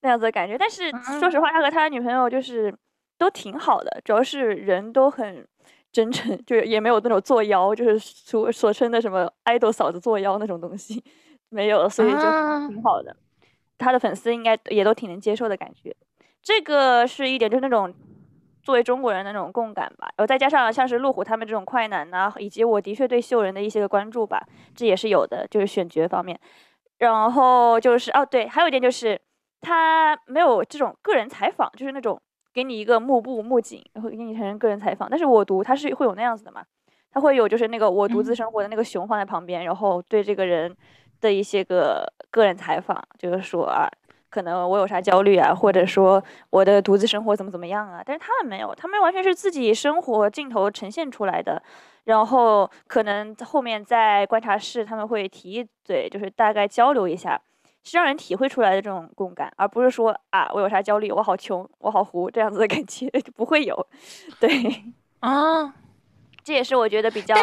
[0.00, 0.58] 那样子的感觉。
[0.58, 2.74] 但是说实话，他和他的女朋友就是
[3.16, 5.46] 都挺好的，主要是人都很
[5.90, 11.02] 真诚，就也没有那种作妖，就是所所称的什么爱豆嫂子作妖那种东西。
[11.50, 12.18] 没有，所以就
[12.68, 13.16] 挺好的。
[13.78, 15.94] 他的粉丝应该也都挺能接受的感觉。
[16.42, 17.94] 这个是一点，就是那种
[18.62, 20.08] 作为中国人的那种共感吧。
[20.16, 26.38] 然后再加上像是路虎他们这种快男呐，以及我的确对秀人的一些个关注吧，这也是有的，就是选角方面。
[26.98, 29.20] 然后就是哦，对，还有一点就是
[29.60, 32.20] 他没有这种个人采访，就是那种
[32.52, 35.08] 给你一个幕布幕景，然后给你产生个人采访。
[35.08, 36.64] 但是我读他是会有那样子的嘛，
[37.12, 40.76] 他会有就是那个我独自生活的那个熊放在旁边，然后对这个人。
[41.20, 43.88] 的一些个个人采访，就是说啊，
[44.30, 51.62] 可能我有啥焦虑啊，或者说我的独自生活怎么怎么样啊，但是他们没有，他们完全是自己生活镜头呈现出来的，
[52.04, 57.40] 然后可能后面在观察室他们会提一嘴，就是大概交流一下，
[57.84, 63.86] 是让人体会出来的这种共感，而不是说啊，我有啥焦虑，我好穷，我好糊这样子的感觉就 不会有，
[64.38, 64.48] 对。
[65.20, 65.74] 啊，
[66.44, 67.34] 这也是我觉得比较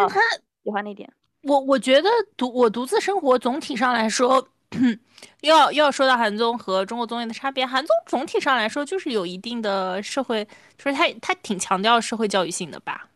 [0.63, 1.11] 喜欢的一点。
[1.45, 4.49] 我我觉得独我独自生活总体上来说，
[5.41, 10.43] 要要说到韩综和中国综艺的差别，韩综总体上来说就是有一定的社会，
[10.75, 13.09] 就是他他挺强调社会教育性的吧。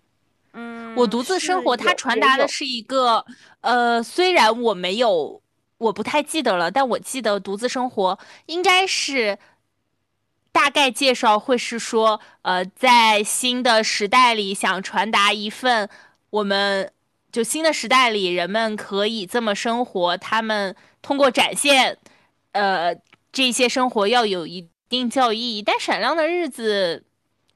[0.54, 3.26] 嗯，我独自生活，它传达的是一个
[3.62, 5.42] 呃，虽然我没有，
[5.80, 9.40] 我不太记得了，但我记得独自生活应该是
[10.52, 15.90] 大概介绍会是说，呃，在新的时代里想传达一份
[16.30, 16.92] 我们。
[17.32, 20.18] 就新的时代里，人们可以这么生活。
[20.18, 21.98] 他们通过展现，
[22.54, 22.96] 呃，
[23.32, 25.62] 这些生活要有一定教育意义。
[25.62, 27.06] 但《闪亮的日子》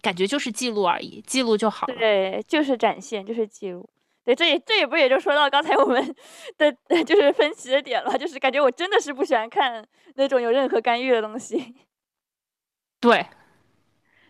[0.02, 1.96] 感觉就是记录而已，记录就好了。
[1.96, 3.90] 对，就是展现，就是记录。
[4.24, 6.16] 对，这也这也不也就说到刚才我们
[6.58, 6.72] 的
[7.04, 11.76] 就是分歧的点了，就是感觉我真的是不喜欢看那种有任何干预的东西。
[13.02, 13.26] 对。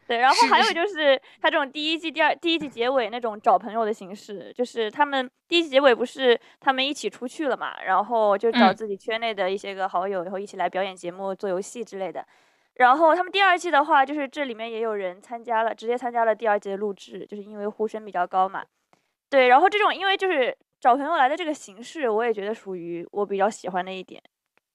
[0.08, 12.26] 对，然后还有就是他这种第一季、第二第一季结尾那种找朋友的形式，就是他们第一季结尾不是他们一起出去了嘛，然后就找自己圈内的一些个好友，然后一起来表演节目、做游戏之类的。
[12.76, 18.64] 然后他们第二季的话，就是这里面也有人参加了，直接参加了第二季的录制，就是因为呼声比较高嘛。
[19.30, 24.22] 对，然后这种因为就是找朋友来的这个形式，我也觉得属于我比较喜欢的一点，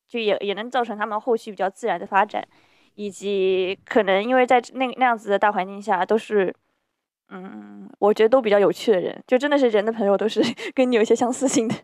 [0.08, 2.42] 就也也能造成他们后续比较自然的发展。
[2.98, 6.52] 以及可能因为在那那样子的大环境下，都是，
[7.28, 10.42] 嗯，我觉得都比较有趣的人，就真的是人的朋友都是
[10.74, 11.76] 跟你有一些相似性的，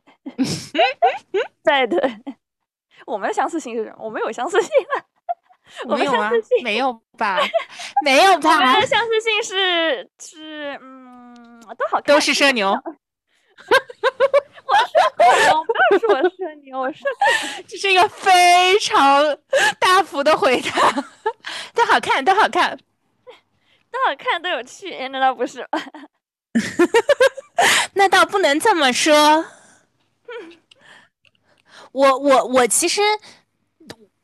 [1.62, 2.11] 在的。
[3.07, 3.96] 我们的相似性是什么？
[4.00, 5.05] 我们有相似性吗？
[5.87, 7.38] 我们相似性没有吧？
[8.05, 8.50] 没有吧？
[8.57, 12.77] 我们的相似性是是嗯，都好看，都是社牛。
[15.17, 17.05] 不要说我是你，我是
[17.67, 19.37] 这是一个非常
[19.79, 20.71] 大幅的回答，
[21.75, 22.79] 都好看，都好看，
[23.91, 25.67] 都好看，都有趣，难道不是？
[27.95, 29.45] 那倒不能这么说。
[31.93, 33.03] 我我我其实，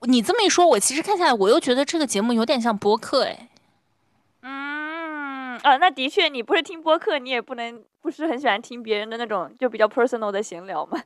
[0.09, 3.50] 你这么一说，我其实看下来，我又觉得这个节目有点像播客，哎。
[5.62, 11.03] 啊，那的确，你不是听播客，你也不能不是很喜欢听别人的那种就比较 personal 的闲聊嘛。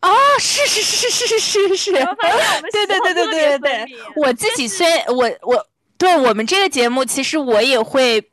[0.00, 5.66] 啊，是是是是是是是，对对对对对对对，我自己虽我我
[5.98, 8.30] 对我们这个节目，其实我也会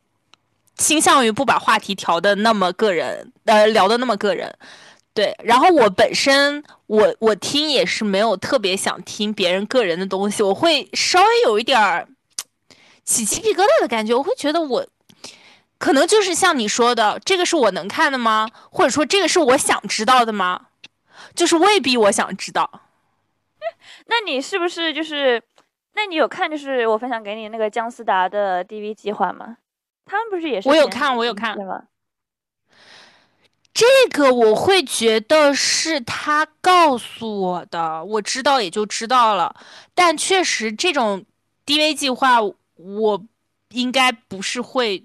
[0.76, 4.56] 倾向于不把话题调的那么个人，呃，聊的那么个人。
[5.12, 12.08] 对，然后我本身我我听也是没有特别想听别人个人的东西，我会稍微有一点儿。
[13.08, 14.86] 起鸡皮疙瘩的感觉，我会觉得我
[15.78, 18.48] 可能就是像你说的，这个是我能看的吗？
[18.70, 20.66] 或者说这个是我想知道的吗？
[21.34, 22.82] 就是未必我想知道。
[24.06, 25.42] 那你是不是就是？
[25.94, 29.56] 那你有看就是我分享给你那个姜思达的 DV 计划吗？
[30.04, 30.68] 他们不是也是？
[30.68, 31.56] 我有看，我有看。
[33.72, 39.54] 这个我会觉得是他告诉我的，我知道也就知道了。
[39.94, 41.24] 但确实，这种
[41.64, 42.38] DV 计划
[42.78, 43.22] 我
[43.72, 45.04] 应该不是会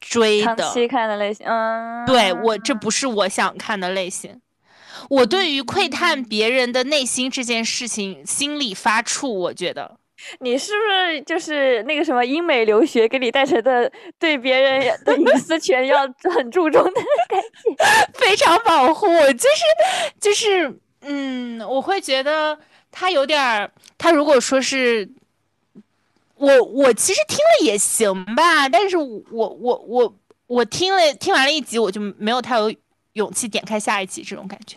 [0.00, 0.54] 追的。
[0.56, 4.40] 长期看的类型，嗯，对我这不是我想看的类型。
[5.10, 9.98] 我对于窥探别人的内心这件事情心里发怵，我觉得。
[10.38, 16.92] 你是不是就是那个什么英美留学给你带成的对别人的隐私权要 很注重的
[17.28, 18.14] 感觉？
[18.14, 19.64] 非常保护，就是
[20.20, 22.58] 就是，嗯，我会觉得
[22.90, 25.06] 他有点儿，他如果说是，
[26.44, 30.14] 我我其实听了也行吧，但是我我我
[30.46, 32.72] 我听了听完了一集，我就没有太有
[33.14, 34.76] 勇气点开下一集这种感觉。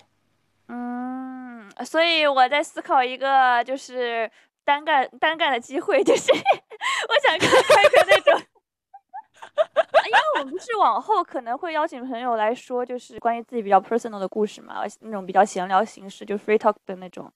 [0.68, 4.30] 嗯，所以我在思考一个就是。
[4.68, 6.30] 单干单干的机会就是，
[7.08, 8.38] 我想看看个那种，
[10.06, 17.32] 因为我们是往后可能会邀请朋友来说，就是关于自己比较 personal 的故事嘛，那种比较闲聊形式，就 free talk 的那种。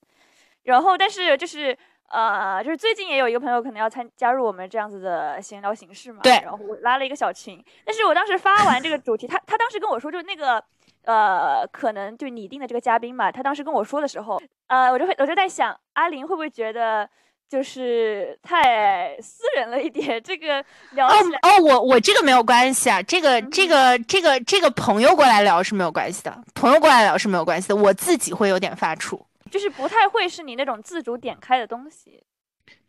[0.64, 1.74] 然后，但是就是
[2.12, 6.32] 呃，就是最近也有一个朋友可能要参加入我们这样子的闲聊形式嘛，对。
[6.42, 10.62] 然后我拉了一个小群，但是我当时发完这个主题，他他当时跟我说，就是那个
[11.04, 17.08] 呃，可能就拟定的这个嘉宾嘛，他当时跟我说的时候，呃，我就会我就在想，阿林会不会觉得？
[17.52, 29.20] 就是太私人了一点，这个聊哦哦，我我这个没有关系啊，这个这个这个这个朋友过来聊是没有关系的，朋友过来聊是没有关系的，我自己会有点发怵，
[29.52, 32.24] 就是不太会是你那种自主点开的东西，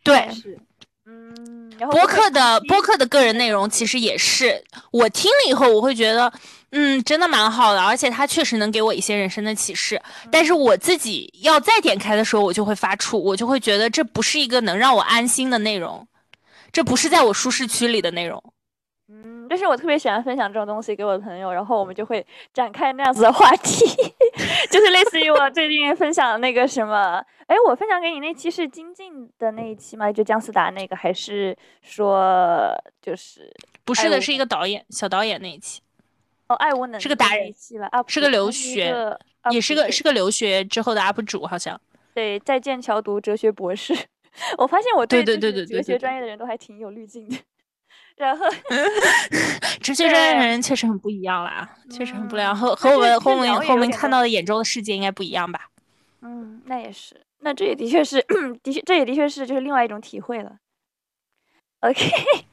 [0.02, 0.28] 对，
[1.06, 6.32] 嗯，然后播客的播客的个人内容其实也是，我听了以后我会觉得。
[6.76, 10.02] 嗯，真的蛮好的，而且它确实能给我一些人生的启示。
[10.28, 16.04] 但是我自己要再点开的时候，我就会发怵，我就会觉得这不是一个能让我安心的内容，
[16.72, 18.42] 这不是在我舒适区里的内容。
[19.44, 23.84] 嗯，但是我特别喜欢分享这种东西给我的朋友，然后我们就会展开那样子的话题，
[24.70, 30.10] 就是类似于我最近分享的那个什么，哎，我分享给你那期是金靖的那一期吗？
[30.10, 33.52] 就姜思达那个，还是说就是
[33.84, 35.80] 不是的，是一个导演小导演那一期。
[36.48, 37.52] 哦，爱无能是个达人，
[38.06, 39.16] 是个留学，
[39.50, 41.80] 也是个是个留学之后的 UP 主，好像。
[42.12, 43.94] 对，在剑桥读哲学博士。
[44.58, 47.36] 我发现我对对对对哲学专业的人都还挺有滤镜的。
[48.16, 48.46] 然后，
[49.82, 55.68] 哲学专业的人确实很不一样啦，确实很不一样，和和我们和我们和我们看到的眼中的世界应该不一样吧？
[56.22, 58.24] 嗯，那也是，那这也的确是，
[58.62, 60.56] 的确这也的确是就是另外一种体会了。
[61.80, 62.10] OK。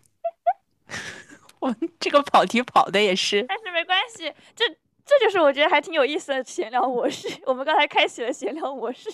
[1.60, 4.66] 我这个跑题跑的也是，但是没关系，这
[5.06, 7.28] 这就是我觉得还挺有意思的闲聊模式。
[7.46, 9.12] 我们刚才开启了闲聊模式，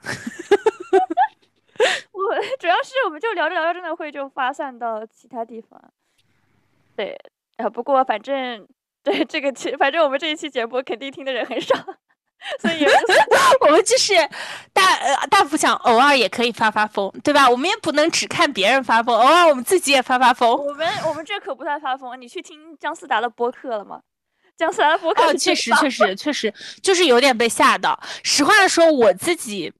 [2.28, 5.82] 我 主要是我们就聊着聊着真的会就发散到其他地方。
[6.96, 7.18] 对，
[7.56, 8.66] 啊，不过反正
[9.02, 11.74] 对这个期，反正我们这一期节目肯定听的人很少。
[12.60, 12.84] 所以
[13.62, 14.14] 我们就是
[14.72, 17.50] 大呃大幅想偶尔也可以发发疯，对吧？
[17.50, 20.48] 我们也不能只看别人发疯，偶尔我们自己也发发疯。
[20.52, 24.00] 我们我们这可不算发疯，你去听姜思达的播客了吗？
[24.56, 27.98] 姜思达的播客确实确实确实就是有点被吓到。
[28.22, 29.72] 实话说，我自己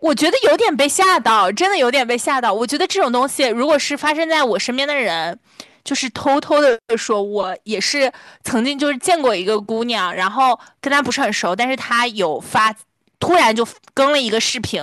[0.00, 2.52] 我觉得有点被吓到，真的有点被吓到。
[2.52, 5.38] 我觉得这种东西，如果是发生在我身边的人。
[5.86, 12.74] 就是偷偷的说，我也是曾经就是见过一个姑娘，然后跟她不是很熟，但是她有发，
[13.20, 14.82] 突然就更了一个视频，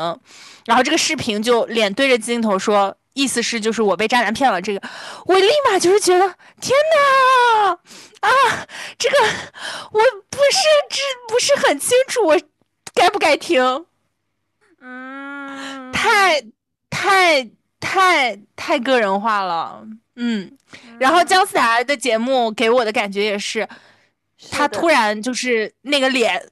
[0.65, 4.61] 然后这个视频就脸对着镜头说，意思是就是我被渣男骗了。
[4.61, 4.81] 这个
[5.25, 7.71] 我立马就是觉得天哪
[8.21, 8.29] 啊，
[8.97, 9.17] 这个
[9.91, 9.99] 我
[10.29, 12.39] 不是知不是很清楚，我
[12.95, 13.85] 该不该听？
[14.85, 16.43] 嗯，太
[16.89, 19.81] 太太太个人化了。
[20.17, 20.57] 嗯，
[20.99, 23.65] 然后姜思达的节目给我的感觉也是，
[24.51, 26.49] 他突然就是那个脸，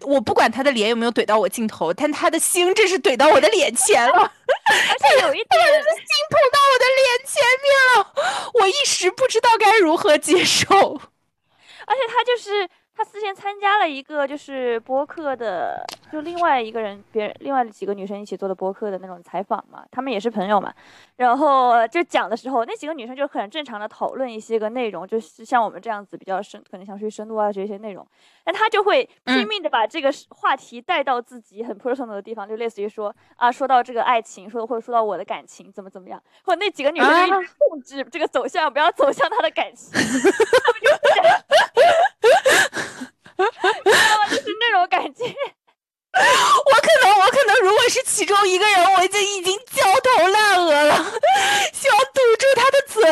[0.00, 7.66] 我不管他的脸有没有怼到我镜头，但他的心真是怼到我的脸前了， 而且有一点心碰到我的脸前面
[7.98, 8.12] 了，
[8.54, 10.66] 我一时不知道该如何接受，
[11.86, 12.70] 而且他就是。
[12.96, 20.72] 他之前参加了一个就是播客的，就另外一个人，别人另外几个女生一起做的播客的那种采访嘛，他们也是朋友嘛，
[21.16, 28.06] 然后就讲的时候，那几个女生就很正常的讨论一些个内容，就是像我们这样子比较深，可能想去深度啊这些内容，
[28.44, 39.90] 但他就会拼命的把这个话题带到自己很 personal 的地方，就类似于说啊，说到这个爱情，说或者说到我的感情怎么怎么样，或者那几个女生就一直控制这个走向，不要走向他的感情，
[42.54, 43.44] 就。
[43.84, 44.28] 知道吗？
[44.30, 45.24] 就是那种感觉。
[46.14, 50.94] 我可能，我可能，如果是其中一个人，我就已经焦头烂额了，
[51.72, 53.02] 想堵住他的嘴。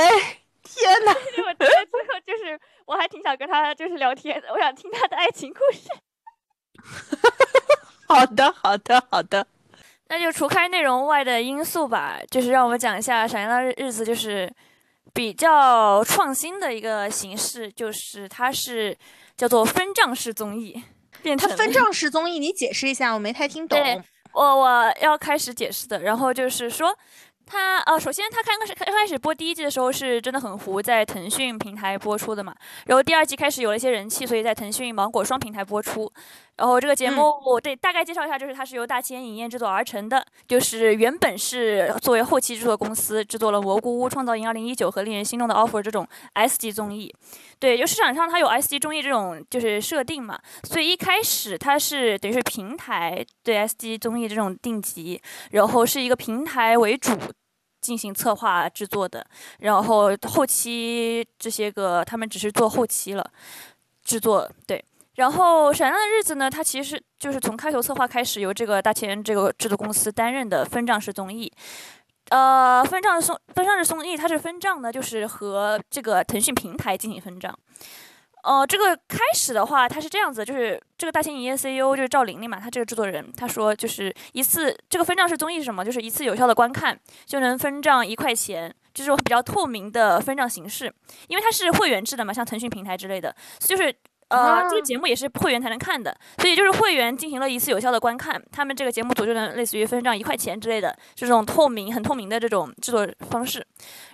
[0.62, 1.12] 天哪！
[1.12, 5.88] 我觉得最后就是，我还挺想跟他他就是聊天的，我想听他的爱情故事。
[8.08, 9.46] 好的，好的，好的。
[10.08, 14.50] 那就除开内容外的因素吧，就是让我们讲一下《闪亮的日子》，就是
[15.12, 18.96] 比较创新的一个形式，就是它是
[19.36, 20.82] 叫做分账式综艺。
[21.38, 23.78] 它分账式综艺，你解释一下，我没太听懂。
[24.32, 26.96] 我我要开始解释的，然后就是说。
[27.44, 32.54] 它呃，首先它刚开始刚开始播第一季的时候是真的很糊，在腾讯平台播出的嘛。
[32.86, 36.10] 然后第二季开始有了一些人气，所以在腾讯、芒果双平台播出。
[36.62, 47.12] 然后这个节目，我对大概介绍一下，就是它是由大千影业制作而成的，就是原本是作为后期制作公司制作了《蘑菇屋》《创造营2019》和令人心动的 offer 这种 S 级综艺。
[47.58, 57.10] 对，就市场上它有 S 级综艺这种就是设定嘛，所以一开始它是等于是平台对 S 级综艺这种定级，然后是一个平台为主。
[57.80, 59.26] 进行策划制作的，
[59.58, 63.30] 然后后期这些个他们只是做后期了，
[64.04, 64.84] 制作对。
[65.16, 71.52] 然后《闪亮的日子》呢，它其实就是从开头策划开始，由这个大千这个制作公司担任的分账式综艺。
[72.30, 77.54] 呃，分账的分账式综艺，它是分账呢，就是和这个腾讯平台进行分账。
[78.42, 85.84] 呃，这个开始的话，它是这样子，就是这个大型影业 CEO 就是赵玲玲嘛，他这个制作人，他说就是一次这个分账式综艺是什么？
[85.84, 90.90] 就是一次有效的观看就能分账一块钱，这种比较透明的分账形式，
[91.28, 93.94] 因为它是会员制的嘛，像腾讯平台之类的，就是。
[94.32, 103.64] 呃，这个节目也是会员才能看的，所以就是会员进行了一次有效的观看，他们这个节目组就能类似于分账一块钱之类的，这种透明、很透明的这种制作方式。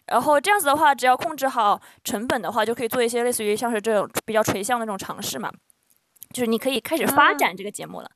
[0.07, 5.51] 然后这样子的话，只要控制好成本的话，就可以做一些类似于像是这种比较垂向的这种尝试嘛，
[6.33, 8.11] 就是你可以开始发展这个节目了。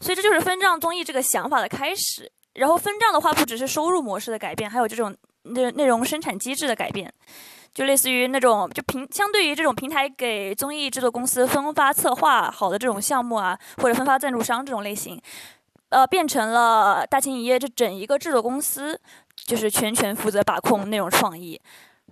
[0.00, 2.30] 所以这就是分账综艺这个想法的开始。
[2.54, 7.12] 然后分账的话，不只是收入模式的改变，还有这种内内容生产机制的改变。
[7.78, 15.22] 就类似于那种，就平相对于这种平台给综艺制作公司分发策划好的这种项目啊，或者分发赞助商这种类型，
[15.90, 19.00] 呃，变成了大秦影业这整一个制作公司，
[19.36, 21.60] 就是全权负责把控内容创意，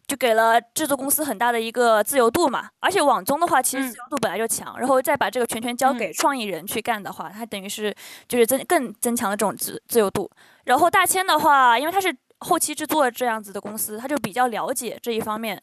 [0.07, 2.69] 就给了制作公司很大的一个自由度嘛。
[2.79, 7.93] 而且网综的话，其实自由度本来就强，然后再把这个全权交给创意人去干的话，它等于是
[8.29, 10.31] 就是增更增强了这种自自由度。
[10.63, 12.17] 然后大千的话，因为它是。
[12.41, 15.61] 后期制作这样子的公司，他就比较了解这一方面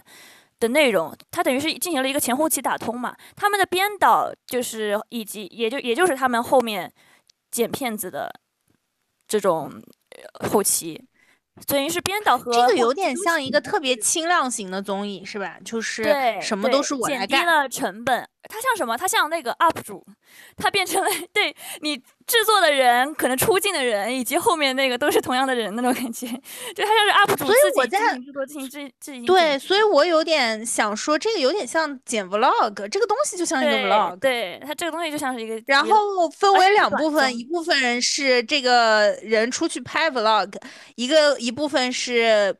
[0.60, 3.16] 的内容，他等于是进行了一个前后期打通嘛。
[3.36, 6.92] 他们的编导就是以及也就也就是他们后面
[7.52, 8.34] 剪片子的
[9.28, 9.72] 这种
[10.50, 11.04] 后期。
[11.68, 15.60] 等于是编导和这个有点像一个特别轻量型的综艺，是吧？
[15.64, 16.04] 就是
[16.42, 18.28] 什么都是我来干，减低了成本。
[18.50, 18.98] 它像什么？
[18.98, 20.06] 他像那个 UP 主，
[20.58, 26.28] 他变成了对你制作的人、可能出镜的人以及后面那个都是同样的人那种感觉，
[26.76, 34.20] 就他像是 UP 主自己进行制作、进行制制对，所以我有点想说，这个有点像剪 Vlog，这个东西就像一个 Vlog。
[34.20, 35.62] 对，它这个东西就像是一个。
[35.66, 40.54] 然后分为两部分，一部分人是这个人出去拍 Vlog，
[40.96, 42.56] 一个一部分是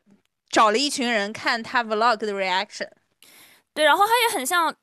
[0.50, 2.88] 找了一群人看他 Vlog 的 reaction。
[3.74, 4.74] 对，然后他也很像。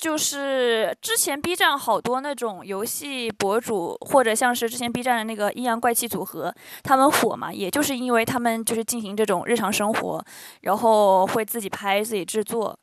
[0.00, 10.24] 就是之前 B 站好多那种游戏博主，或者像是之前 B 站的那个阴阳怪气组合，他们火嘛，也就是因为他们就是进行这种日常生活，
[10.62, 12.74] 然后会自己拍自己制作，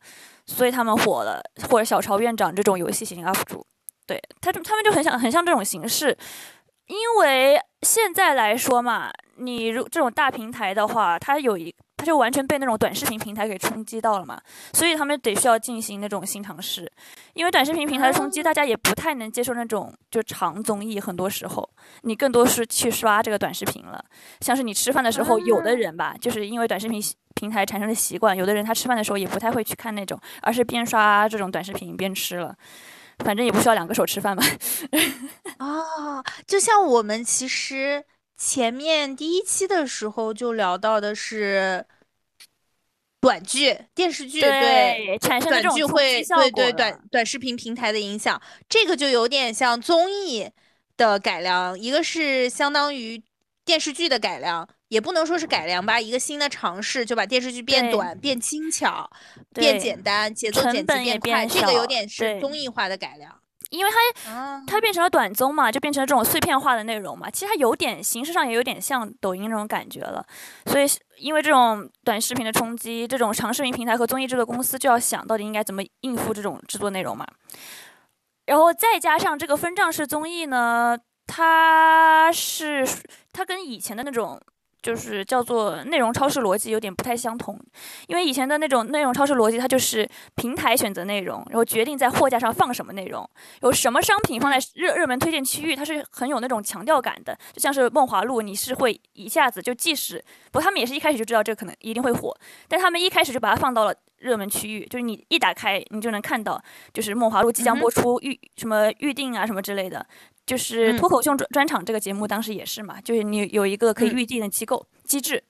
[0.45, 1.41] 所以他们火了。
[1.69, 3.65] 或者小潮院长这种游戏型 UP 主，
[4.05, 6.15] 对他他们就很想很像这种形式，
[6.85, 11.73] 因为现在来说嘛，你如这种大平台的话，它有一。
[11.99, 14.39] 它就完全被那种短视频平台给冲击到了嘛，
[14.71, 16.87] 所以他们得需要进行那种新尝试，
[17.33, 21.67] 因为短视频平台的冲击，大家也不太能接受那种就长综艺，很多时候
[22.03, 23.99] 你更多是去刷这个短视频了。
[24.41, 27.01] 像是你吃饭的时候，有的人吧，就是因为短视频
[27.33, 32.55] 平台产生的习惯，有的人他吃饭的时候也不太会去看那种，而是边刷这种短视频边吃了，
[33.23, 34.43] 反正也不需要两个手吃饭嘛。
[35.57, 38.05] 啊，就像我们其实。
[38.39, 41.83] 前面第一期的时候就聊到的是
[43.19, 48.39] 短剧、电视剧对产生短剧会对对短短视频平台的影响，
[48.69, 50.51] 这个就有点像综艺
[50.95, 53.23] 的改良，一个是相当于
[53.65, 59.09] 电视剧的改良，也不能说是改良吧，一个新的尝试，就把电视剧变短、变轻巧、
[59.53, 63.33] 变简单，节奏剪辑变快，这个有点是综艺化的改良。
[63.69, 67.29] 因为它它变成了短综嘛，就变成了这种碎片化的内容嘛。
[67.29, 70.25] 其实它有点形式上也有点像抖音那种感觉了。
[70.67, 70.85] 所以
[71.17, 77.27] 因为这种短视频的冲击，这种长视频平台和综艺制作公司就要想到底应该怎么应付这种制作内容嘛。
[78.45, 82.87] 然后再加上这个分账式综艺呢，它是
[83.33, 84.39] 它跟以前的那种
[84.81, 87.59] 就是叫做内容超市逻辑有点不太相同，
[88.07, 93.29] 因为以前的那种内容超市逻辑，它就是平台选择内容，然后决定在货架上放什么内容，
[93.61, 102.35] 有什么商品放在热热门推荐区域，它是很有那种强调感的，就像是梦华录，你是会一下子就即使不，他们也是一开始就知道这个可能一定会火，
[102.67, 106.61] 但他们一开始就把它放到了热门区域，就是你一打开你就能看到，
[106.93, 110.05] 就是梦华录即将播出预什么预定啊什么之类的。
[110.45, 115.43] 就是脱口秀专专场这个节目，当时也是嘛，就是你有一个可以预定的机构机制，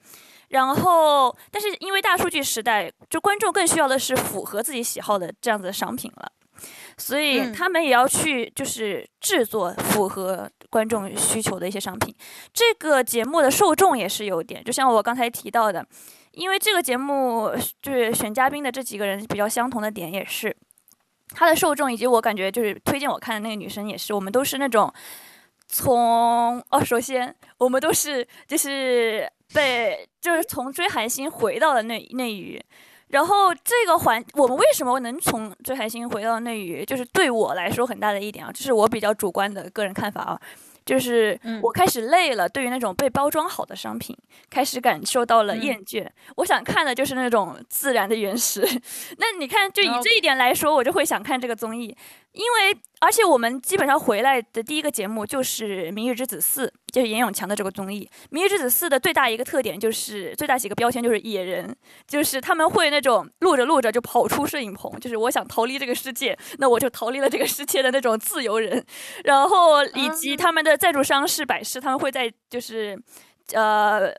[0.48, 6.32] 然后，但是因为大数据时代，就观众更需要的是符合自己喜好的这样子的商品了，
[6.98, 12.12] 所以他们也要去就是制作符合观众需求的一些商品。
[12.52, 15.86] 这个节目的受众也是有点，就像我刚才提到的，
[16.32, 17.52] 因为这个节目
[17.82, 20.56] 就是选嘉宾的这几个人比较相同的点也是。
[21.32, 24.92] 他的受众以及我感觉就是推荐我看的那个女生也是，我们都是那种
[25.68, 32.64] 从哦，首先我们都是就是被就是从追韩星回到了内内娱，
[33.10, 40.42] 然后这个环我们为什么能从追韩星回到内娱，就是对我来说很大的一点啊，这是我比较主观的个人看法啊。
[40.88, 44.18] 就是我开始累了，对于那种被包装好的商品，
[44.50, 46.08] 开始感受到了厌倦。
[46.38, 48.62] 我想看的就是那种自然的原始。
[49.20, 51.96] 那你看，就以这一点来说，我就会想看这个综艺。
[52.34, 58.08] 因为，而且我们基本上回来的第一个节目就是《明日之子四》，就是严永强的这个综艺。
[58.30, 61.76] 《明日之子四》的最大一个特点就是最大几个标签就是野人，
[62.08, 68.86] 就是他们会那种录着录着就跑出摄影棚，就是我想逃离这个世界，那我就逃离了这个世界的那种自由人。
[69.24, 72.96] 然后以及他们的赞助商是百事，他们会在就是
[73.54, 74.14] 呃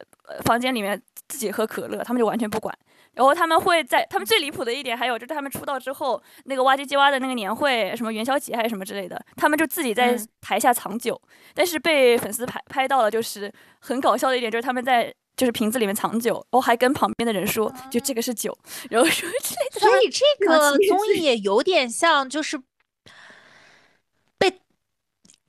[0.45, 2.77] 房间里面自己喝可乐，他们就完全不管。
[3.19, 11.21] 然后他们会在他们最离谱的一点，还有就是他们出道之后那个哇唧唧哇的那个年会，什么元宵节还是什么之类的，他们就自己在台下藏酒，
[11.53, 18.57] 但是被粉丝拍拍到了，就是很搞笑的一点，就是他们在就是瓶子里面藏酒，然后还跟旁边的人说，就这个是酒，
[18.89, 19.81] 然后说之类的。
[19.81, 22.57] 所以这个综艺也有点像，就是
[24.39, 24.61] 被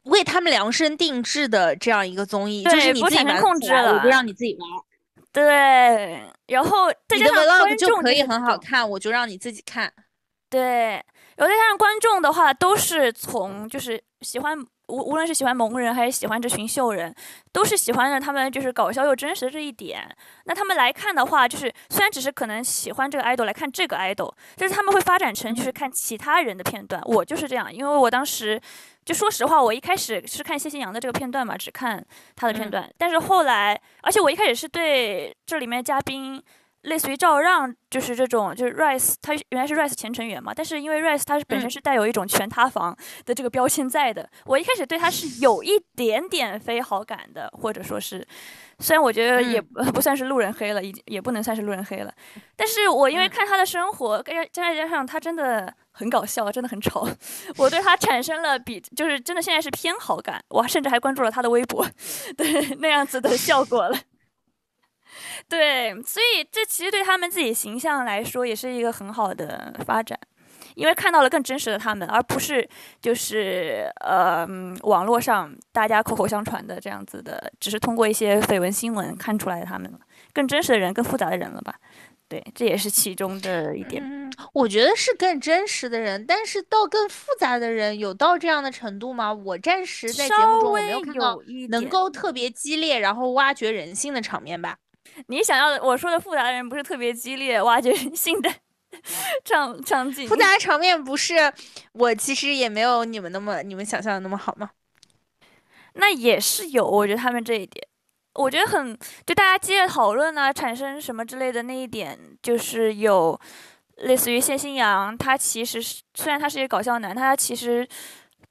[0.06, 4.68] 为他们量身定制的这样一个综艺，就是你自己玩控制了，我不让你自己玩。
[5.40, 9.92] 对，然后再加上观众可以很好看，我就让你自己看。
[10.50, 14.58] 对，然后再加上观众的话，都是从就是喜欢
[14.90, 17.14] 无无论是喜欢萌人还是喜欢这群秀人，
[17.52, 20.04] 都是喜欢着他们就是搞笑又真实的这一点。
[20.46, 27.02] 那他们来看的话，就是虽然只是可能喜欢这个 idol 来看这个 idol，就是他们会发展成就是看其他人的片段。
[27.06, 28.60] 我就是这样，因为我当时。
[29.06, 32.88] 就说实话，我一开始是看谢欣阳的这个片段嘛，只看他的片段。
[32.96, 36.40] 但是后来，而且我一开始是对这里面嘉宾，
[36.84, 40.54] 类似于赵让，就是这种，就是 Rice，他原来是 Rice 前成员嘛。
[40.56, 48.26] 但是因为 Rice 他是本身是带有一种全塌房的这个标签在的，我一开始对他是有一点点非好感的，或者说是。
[48.82, 49.62] 虽然我觉得也
[49.94, 52.14] 不算是路人黑了，已经也不能算是路人黑了，
[52.56, 57.06] 但是我因为看他的生活，加再加上他真的很搞笑，真的很丑，
[57.58, 61.86] 我对他产生了比就是真的现在是偏好感，我甚至还关注了他的微博，
[62.38, 63.98] 对那样子的效果了。
[65.50, 70.18] 对，所以这其实对他们自己形象来说也是一个很好的发展。
[70.76, 72.66] 因为看到了更真实的他们，而不是
[73.02, 74.48] 就是呃
[74.84, 80.00] 网络上大家口口相传的这样子的，只是通过一些绯闻新闻看出来的他们了，
[80.32, 81.76] 更真实的人，更复杂的人了吧？
[82.30, 84.02] 对，这也是其中的一点。
[84.06, 89.34] 嗯，我觉得是更真实的人，但是到更复杂的人有到这样的程度吗？
[89.34, 94.78] 我暂时在节目中我没有看到能够特别激烈，然后挖掘人性的场面吧？
[95.28, 98.50] 你想要的，我说的复杂的人不是特别激烈挖掘人性的。
[99.46, 101.54] 场场景复杂场面不是
[101.92, 104.72] 我其实也没有你们那么你们想象的那么好吗？
[105.94, 107.88] 那也是有，我觉得他们这一点，
[108.34, 108.98] 我觉得很
[109.28, 113.40] 就大家激烈讨论啊，产生什么之类的那一点，就是有
[113.98, 117.88] 类似于谢新阳，他其实是虽然他是一个搞笑男，他其实。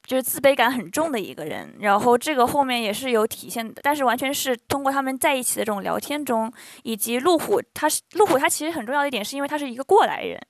[0.09, 6.51] 就是自卑感很重的一个人，然后这个后面也是有体现的，但是完全是通过他们在一起的这种聊天中，
[6.81, 10.41] 以及路虎，他是路虎，他其实很重要的一点是因为他是一个过来人，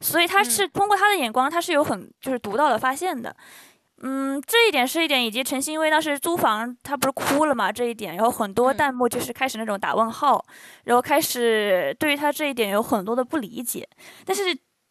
[0.00, 3.36] 所以他是通过他的眼光，他是有很就是独到的发现的，
[4.02, 10.44] 嗯，这一点是一点，以及陈欣薇当时租房，他不是哭了嘛，这一点，然后很多弹幕就是开始那种打问号，
[10.82, 13.88] 然后开始对于他这一点有很多的不理解，
[14.24, 14.42] 但是。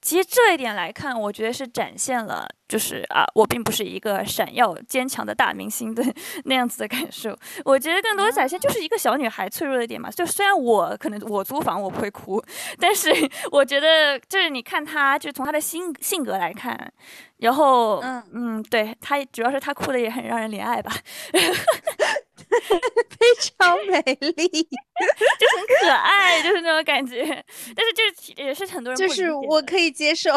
[0.05, 6.03] 其实这一点来看，我觉得是展现了，就是啊，我并不是一个闪耀坚强的大明星的
[6.45, 7.35] 那样子的感受。
[7.63, 10.07] 我觉得更多展现就是一个小女孩脆弱的一点嘛。
[10.11, 12.39] 就虽然我可能我租房我不会哭，
[12.79, 13.09] 但是
[13.51, 16.79] 我觉得就是你看她，就从她的性性格来看，
[17.37, 20.91] 然后嗯嗯，对她主要是她哭的也很让人怜爱吧。
[23.17, 24.33] 非常美丽，
[25.39, 27.23] 就很可爱，就是那种感觉。
[27.75, 30.31] 但是就是也是很多人就是我可以接受，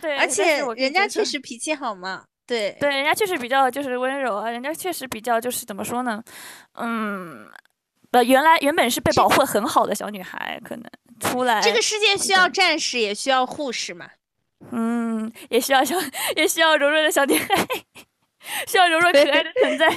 [0.00, 6.22] 对，而且人家确实脾气好嘛，对对，人家确实比较就是温柔啊，人家确实比较就是怎么说呢，
[6.74, 7.48] 嗯，
[8.10, 10.84] 不，原来原本是被保护很好的小女孩，可能
[11.20, 14.08] 出来这个世界需要战士，也需要护士嘛，
[14.70, 15.96] 嗯，也需要小
[16.36, 17.66] 也需要柔弱的小女孩，
[18.66, 19.88] 需要柔弱可爱的存在。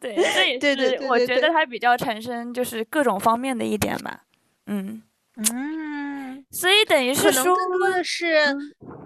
[0.00, 0.16] 对，
[0.58, 4.22] 这也 是我觉得它比较产生就是各种方面的一点吧，
[4.66, 5.02] 嗯
[5.36, 8.56] 嗯，所以等于是说，更多的是，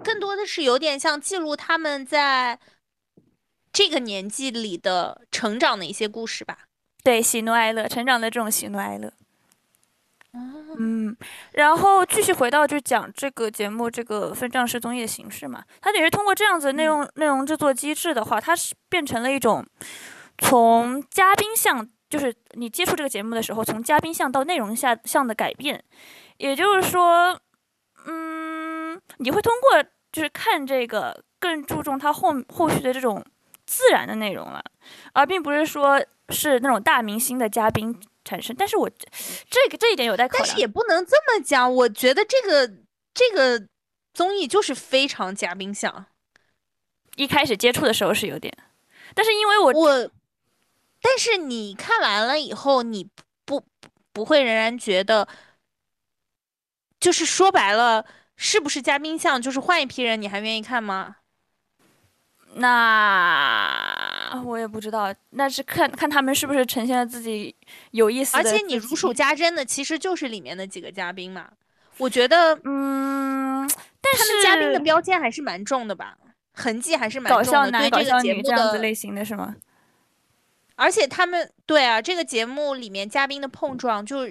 [0.03, 2.57] 更多的是有点像记录他们在
[3.71, 6.59] 这个年纪里的成长的一些故事吧。
[7.03, 9.11] 对，喜怒哀乐，成长的这种喜怒哀乐。
[10.77, 11.15] 嗯，
[11.53, 19.65] 然后继续回到就讲这个节目这个分账式综艺的形式嘛，它等于通过这样子内容内容制作机制的话，它是变成了一种。
[20.37, 25.83] 从嘉宾向，就是你接触这个节目的时候，从嘉宾向到内容下向的改变，
[26.37, 27.39] 也就是说，
[28.05, 29.81] 嗯，你会通过
[30.11, 33.25] 就是看这个更注重它后后续的这种
[33.65, 34.61] 自然的内容了，
[35.13, 38.53] 而并不是说是那种大明星的嘉宾产生。
[38.57, 40.45] 但是我这个这一点有待考量。
[40.45, 42.67] 但是也不能这么讲，我觉得这个
[43.13, 43.67] 这个
[44.13, 46.07] 综艺就是非常嘉宾向。
[47.15, 48.53] 一开始接触的时候是有点，
[49.13, 50.11] 但是因为我我。
[51.07, 53.07] 但是你看完了以后，你
[53.45, 53.63] 不
[54.11, 55.27] 不会仍然觉得，
[56.99, 58.03] 就是说白了，
[58.35, 59.39] 是不是嘉宾像？
[59.39, 61.17] 就是换一批人，你还愿意看吗？
[62.55, 67.55] 那我也不知道，那是看看他们是不是呈现了自己
[67.91, 68.35] 有意思。
[68.35, 71.49] 而且你如数家珍的，其实就是里面的几个嘉宾嘛。
[71.97, 73.69] 我觉得，嗯，
[74.01, 76.17] 但 是他们嘉宾的标签还是蛮重的吧，
[76.53, 77.45] 痕迹还是蛮重的。
[77.45, 79.55] 搞笑男、搞笑女这样子类型的是吗？
[80.75, 84.27] 而且他们对啊，这个节目里面嘉宾的碰撞，就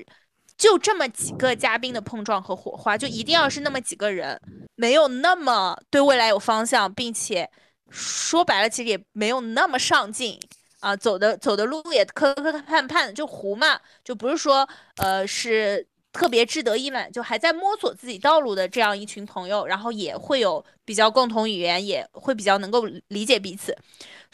[0.56, 4.40] 就这么几个嘉宾的碰撞和火花，就一定要是那么几个人，
[4.76, 7.50] 没有那么对未来有方向，并且
[7.90, 10.38] 说白了，其实也没有那么上进
[10.80, 23.76] 啊，走的走的路也磕磕绊绊，就糊嘛，就不是说呃是特别志得意满，就还在摸索自己道路的这样一群朋友，然后也会有比较共同语言，也会比较能够理解彼此。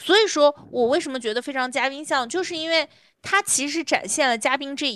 [0.01, 2.89] 所以说我为什么觉得非常嘉宾像，就是因为
[3.23, 4.87] 他其实展现了嘉宾这，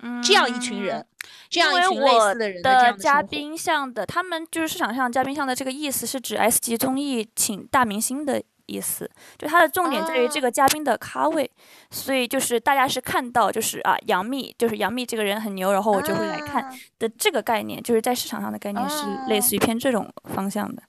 [0.00, 1.06] 嗯，这样一群人，
[1.48, 11.50] 这样一群类似的人的嘉宾像的，他们就是市场上嘉宾像的这个意思是指 S 级综艺请大明星的意思，就它的重点在于这个嘉宾的咖位，
[11.90, 20.82] 所以就是大家是看到就是啊杨幂就是杨幂这个人很牛，然后我就会来看的这个概念，就是在市场上的概念是类似于偏这种方向的。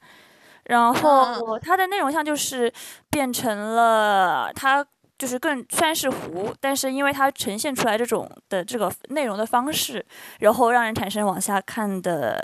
[0.69, 2.71] 然后它的内容像就是
[3.09, 4.85] 变成了它
[5.17, 10.05] 就是更虽然是糊，但是因为它呈现出来这种的这个内容的方式，
[10.39, 12.39] 然后让人产生往下看的，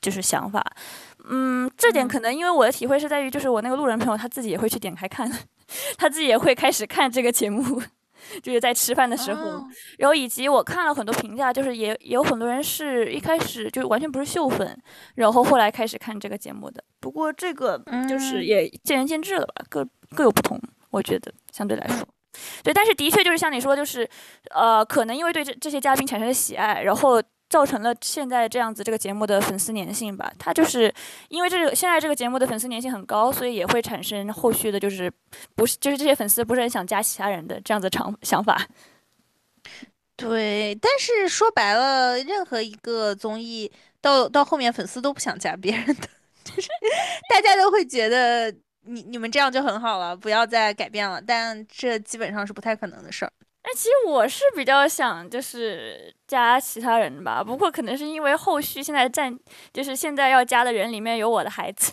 [0.00, 0.64] 就是想法。
[1.28, 5.30] 嗯，这点可能因为我的体会是在于，就是我那个路人朋友他自己也会去点开看，
[5.98, 7.82] 他自己也会开始看这个节目。
[8.42, 9.64] 就是在吃饭的时候，
[9.98, 14.76] 然后以及我看了很多评价，就是也也有很多人是一开始就完全不是秀粉，
[15.14, 16.82] 然后后来开始看这个节目的。
[17.00, 20.60] 不过这个就是也见仁见智了吧，各各有不同，
[20.90, 22.06] 我觉得相对来说，
[22.62, 22.74] 对。
[22.74, 24.08] 但是的确就是像你说，就是
[24.54, 27.22] 呃，可能因为对这这些嘉宾产生了喜爱，然后。
[27.48, 30.92] 造成了现在这样子这个节目的粉丝粘性吧，它就是
[31.28, 35.10] 因为这个现在这个节目的粉丝粘性很高，所以也会产生后续的，就是
[35.54, 38.66] 不是就是这些粉丝不是很想加其他人的这样子长想法。
[40.16, 43.70] 对，但是说白了，任何一个综艺
[44.00, 46.08] 到到后面粉丝都不想加别人的，
[46.44, 46.68] 就是
[47.30, 53.32] 大家都会觉得你你们这样就很好了，不要再改变了，但这基本上是不太可能的事儿。
[53.68, 59.38] 哎，其实我是比较想就是加其他人吧，不过可能是因为后续现在站，
[59.74, 61.92] 就是现在要加的人里面有我的孩子。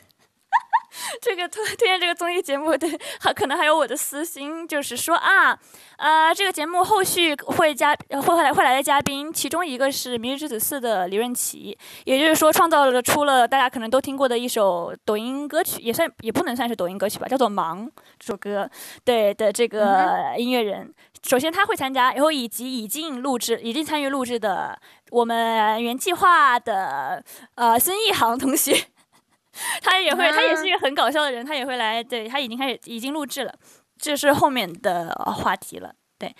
[1.21, 5.59] 这个推推荐这个综艺节目，对，还可能还有我的私心，就是说啊，
[5.97, 17.85] 呃，这个节目后续会加会来会来的嘉宾，其中一个是《明日之子四》的李润琦，也就是说创造了出了大家可能都听过的一首抖音歌曲，也算也不能算是抖音歌曲吧，叫做《忙》
[18.17, 18.69] 这首歌，
[19.03, 20.93] 对的这个音乐人，
[21.27, 27.23] 首先他会参加，然后以及已经录制、已经参与录制的我们原计划的
[27.55, 28.75] 呃孙一航同学。
[29.81, 32.03] 他也会，他也是一个很搞笑的人，他也会来。
[32.03, 33.53] 对他已经开始，已经录制了，
[33.97, 35.93] 这是后面的话题了。
[36.19, 36.35] 对，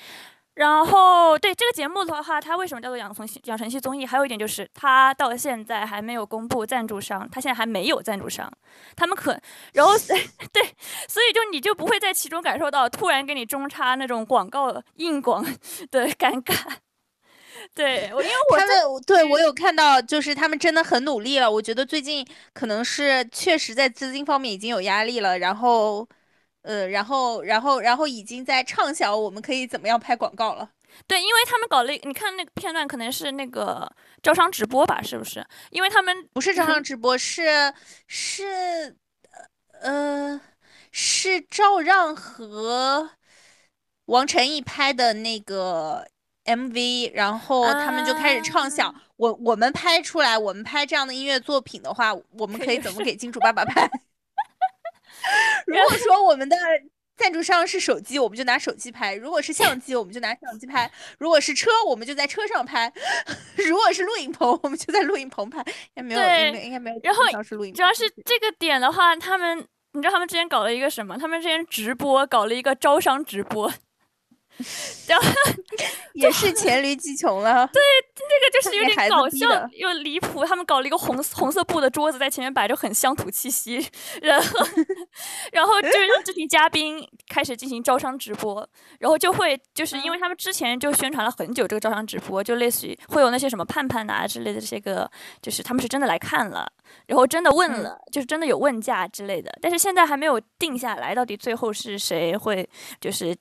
[0.55, 4.05] 然后，对这个节目的话，它为什么叫做养成系养成系综艺？
[4.05, 8.49] 还有一点就是，它到现在还没有公布赞助商，它现在还没有赞助商。
[8.95, 9.37] 他们可，
[9.73, 9.91] 然后
[10.53, 10.63] 对，
[11.09, 15.43] 所以就你就不会在其中感受到突然给你中插那种广告硬广
[15.91, 16.55] 的尴尬。
[17.73, 18.75] 对，我因为我他们
[19.05, 21.51] 对我有看到，就是他们真的很努力了。
[21.51, 26.07] 我觉得最近可能是确实在资金方面已经有压力了，然后。
[26.65, 30.67] 呃，然后，然后，然后已经在畅想我们可以怎么样拍广告了。
[31.05, 33.87] 对，因为他们搞了，你看那个片段，可能是那个
[34.23, 35.45] 招商直播吧，是不是？
[35.69, 37.71] 因为他们不是招商直播，是
[38.07, 38.95] 是
[39.81, 40.41] 呃
[40.91, 43.11] 是赵让和
[44.05, 46.07] 王晨艺拍的那个
[46.45, 53.87] MV，然后他们就开始畅想，我我们拍出来，我们拍这样的音乐作品的话，我们可以怎么给金主爸爸拍？
[55.67, 56.55] 如果说我们的
[57.17, 62.89] 赞助商是手机，我们就拿手机拍；如果是相机，我们就拿相机拍；如果是车，我们就在车上拍；
[63.67, 65.63] 如果是录影棚，我们就在录影棚拍。
[65.95, 66.99] 应该没有，应该应该没有。
[67.03, 69.57] 然后主要是这个点的话，他们
[69.93, 71.17] 你知道他们之前搞了一个什么？
[71.17, 73.71] 他们之前直播搞了一个招商直播。
[75.07, 75.27] 然后
[76.13, 77.67] 也是黔驴技穷了。
[77.73, 77.81] 对，
[78.15, 80.45] 那个就是有点搞笑又离谱。
[80.45, 83.85] 他们搞了一个红红色布的桌子在前面摆着，很乡土气息。
[84.21, 84.65] 然后，
[85.51, 88.67] 然后就是让这群嘉宾开始进行招商直播，
[88.99, 95.09] 然后就会就是因为他们之前就宣传了很久这个招商直播，就类似于会有那些什么盼盼呐之类的这些个，
[95.41, 96.65] 就是他们是真的来看了，
[97.07, 99.51] 然后真的问了，就是真的有问价之类的。
[99.61, 102.67] 但是现在还没有定下来，到底最后是谁会
[103.01, 103.35] 就是。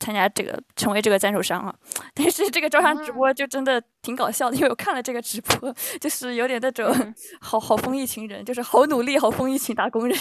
[0.00, 1.74] 参加这个成为这个赞助商啊，
[2.14, 6.92] 但是这个招商直播就真的挺搞笑的，因为我看了这个直播， 就是有点那种
[7.40, 10.18] 好好疯一群人，就是好努力好疯一群打工人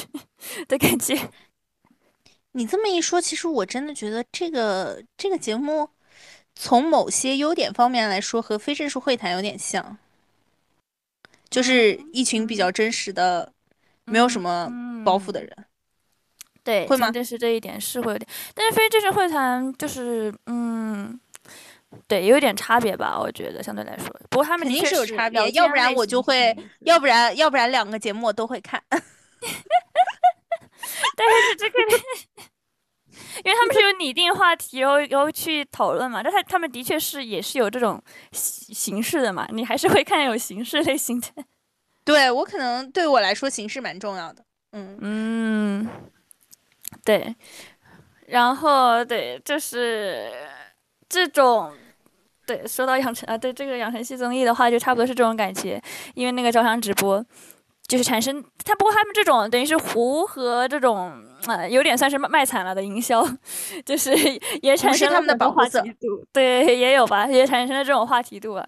[0.68, 1.18] 的感觉。
[2.52, 5.90] 你这么一说，其实我真的觉得这个这个节目
[6.56, 9.98] 从某些优点方面来说和非正式会谈有点像，
[11.50, 13.54] 就是一群比较真实的、
[14.04, 14.70] 没有什么
[15.06, 15.66] 包袱的人。
[16.70, 17.10] 对，会吗？
[17.12, 21.20] 但是这一点是会有点，但是非正式会谈就是，嗯，
[22.08, 24.06] 对，有一点差别吧，我觉得相对来说。
[24.30, 28.80] 不过他们肯定是有差别，要不然我就会，要不然要不然两个节目我都会看。
[31.16, 31.80] 但是这个，
[33.44, 36.22] 因为他们是有拟定话题，然后然后去讨论嘛。
[36.22, 38.00] 但他他们的确是也是有这种
[38.32, 41.28] 形形式的嘛，你还是会看有形式类型的。
[42.06, 44.46] 对我可能对我来说形式蛮重要的。
[44.74, 45.90] 嗯嗯。
[47.10, 47.36] 对，
[48.28, 50.32] 然后对，就是
[51.10, 51.74] 这种，
[52.46, 55.82] 对，说到养成啊，对这个养成系综艺的话，就差不多是这种感觉，
[56.14, 57.26] 因为那个招商直播，
[57.88, 61.12] 就是产生他，不过他们这种等于是糊和这种
[61.48, 63.26] 啊，有点算是卖卖惨了的营销，
[63.84, 64.14] 就是
[64.62, 65.84] 也产生了他们的保护色，
[66.32, 68.64] 对，也有吧，也产生了这种话题度啊，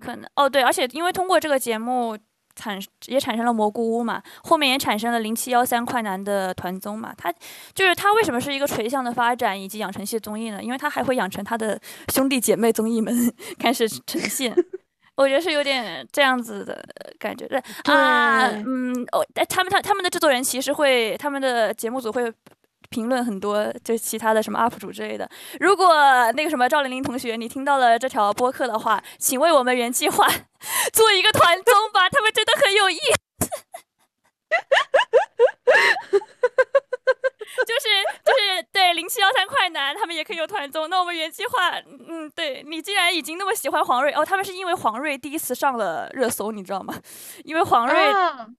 [0.00, 2.16] 可能哦，对，而且因为通过这个节目。
[2.54, 7.32] 产也产生了蘑菇屋嘛，后面也产生了零七幺三快男的团综嘛，他
[7.74, 10.62] 就是他为什么是一个垂向的发展以及养成系综艺呢？
[10.62, 11.80] 因为他还会养成他的
[12.12, 13.14] 兄弟姐妹综艺们
[13.58, 14.54] 开始呈现，
[15.16, 16.84] 我觉得是有点这样子的
[17.18, 17.46] 感觉。
[17.46, 22.32] 对啊，嗯，哦，他们他他们的制作人其实会，他们的节目组会。
[22.90, 25.30] 评论很多，就其他的什么 UP 主之类的。
[25.60, 25.94] 如果
[26.32, 30.26] 那个什么赵玲玲同学，你听到了这条播客的话，请为我们原计划
[30.92, 33.50] 做一个团综吧，他们真的很有意思。
[37.66, 37.88] 就是
[38.24, 40.88] 就是对零七幺三快男，他们也可以有团综。
[40.88, 41.70] 那我们原计划，
[42.08, 46.94] 嗯，对你既然已经那么喜欢黄睿哦，他们是因为黄睿第一次上了热搜，你知道吗？
[47.44, 47.94] 因为黄睿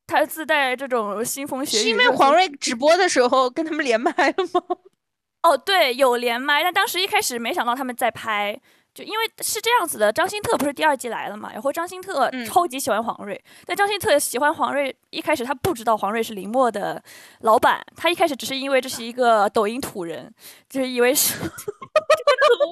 [0.08, 1.82] 他自带这种腥风血雨。
[1.82, 4.62] 是因为黄睿直播的时候跟他们连麦了吗？
[5.44, 8.60] 哦，对，有连麦，但当时一开始没想到他们在拍。
[8.94, 11.50] 就因为是这样子的，张新特不是第二季来了嘛？
[11.54, 17.02] 然后张新特超级喜欢黄睿，但张新特喜欢黄睿，一开始他不知道黄睿是林墨的
[17.40, 20.34] 老板，他一开始只是因为这是一个抖音土人，
[20.70, 21.36] 就是以为是。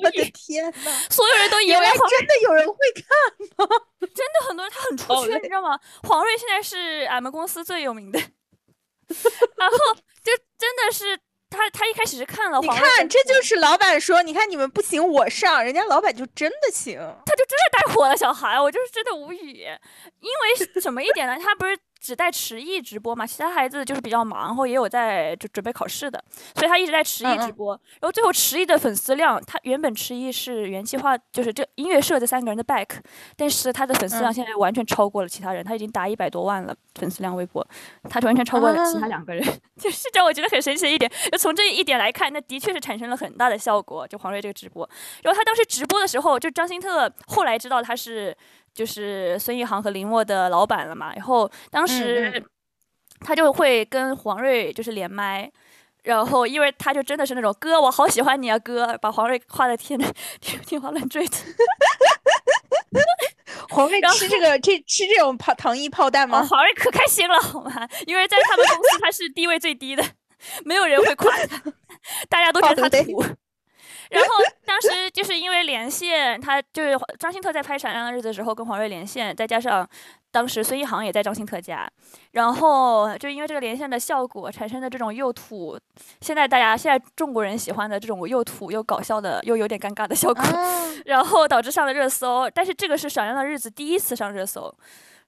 [0.03, 3.75] 我的天呐，所有人都 以为真的有人会看吗？
[3.99, 5.79] 真的很多人，他很出圈，你知道吗？
[6.03, 8.19] 黄睿现在是俺们公司最有名的，
[9.57, 9.77] 然后
[10.21, 11.17] 就真的是。
[11.49, 19.65] 他他一开始是看了，你看这就是老板说，你看你们不行，我上，人家老板就真的行，他就真的带火了小孩，我就是真的无语。
[20.19, 21.37] 因为什么一点呢？
[21.41, 26.23] 他不是只带迟疑直播嘛，其他孩子就是比较忙，然后也有在就准备考试的，
[26.55, 27.73] 所以他一直在迟疑直播。
[27.99, 32.87] 然后最后迟疑的粉丝量，他原本迟疑是元气化，就是这音乐社这三个人的 back，
[33.35, 37.67] 但是他的粉丝量现在完全超过了其他人，他已经达一百多万了粉丝量微博，
[38.09, 39.43] 他完全超过了其他两个人，
[39.77, 41.11] 就是这我觉得很神奇的一点。
[41.31, 44.07] 就从这一点来看，那的确是产生了很大的效果。
[44.07, 44.89] 就黄睿这个直播，
[45.23, 48.35] 然后他当时直播的时候，就张新特后来知道他是。
[48.73, 52.43] 就是孙一航和林默的老板了嘛，然后当时
[53.19, 55.51] 他就会跟黄睿就是连麦，
[56.03, 59.99] 然后因为他就真的是那种哥，我好喜欢你啊哥，把黄睿夸的天
[60.39, 61.35] 天天花乱坠的。
[63.69, 66.41] 黄睿吃这个这吃这种炮糖衣炮弹吗？
[66.43, 67.87] 黄睿可开心了好吗？
[68.07, 70.03] 因为在他们公司他是地位最低的，
[70.65, 71.61] 没有人会夸他，
[72.29, 73.23] 大家都觉得他土。
[74.09, 74.29] 然后
[74.65, 79.87] 当时就是因为连线，他就是张新特在拍《闪亮的日子》的时候跟黄睿连线，再加上
[80.31, 81.87] 当时孙一航也在张新特家，
[82.31, 85.79] 然后就因为这个连线的效果产生的这种又土，
[86.21, 90.43] 现在大家现在中国人喜欢的这种又土又搞笑的又有点尴尬的效果，
[91.05, 92.49] 然后导致上了热搜。
[92.49, 94.73] 但是这个是《闪亮的日子》第一次上热搜，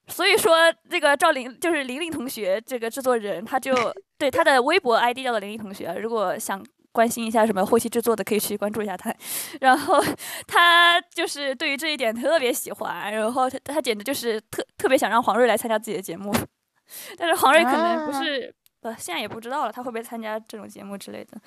[0.08, 3.76] 所以说这个赵琳就是玲玲同学这个制作人，他就
[4.18, 6.66] 对他的微博 ID 叫做玲玲同学，如果想。
[6.92, 9.14] 关心一下什么后期制作的，可以去关注一下他。
[9.62, 10.04] 然后
[10.48, 16.34] 他就是对于这一点特别喜欢，然后他他简直就是特特别想让黄睿来参加自己的节目。
[17.18, 21.38] 但是黄睿可能不是，呃，现在也不知道了，他会不会参加这种节目之类的。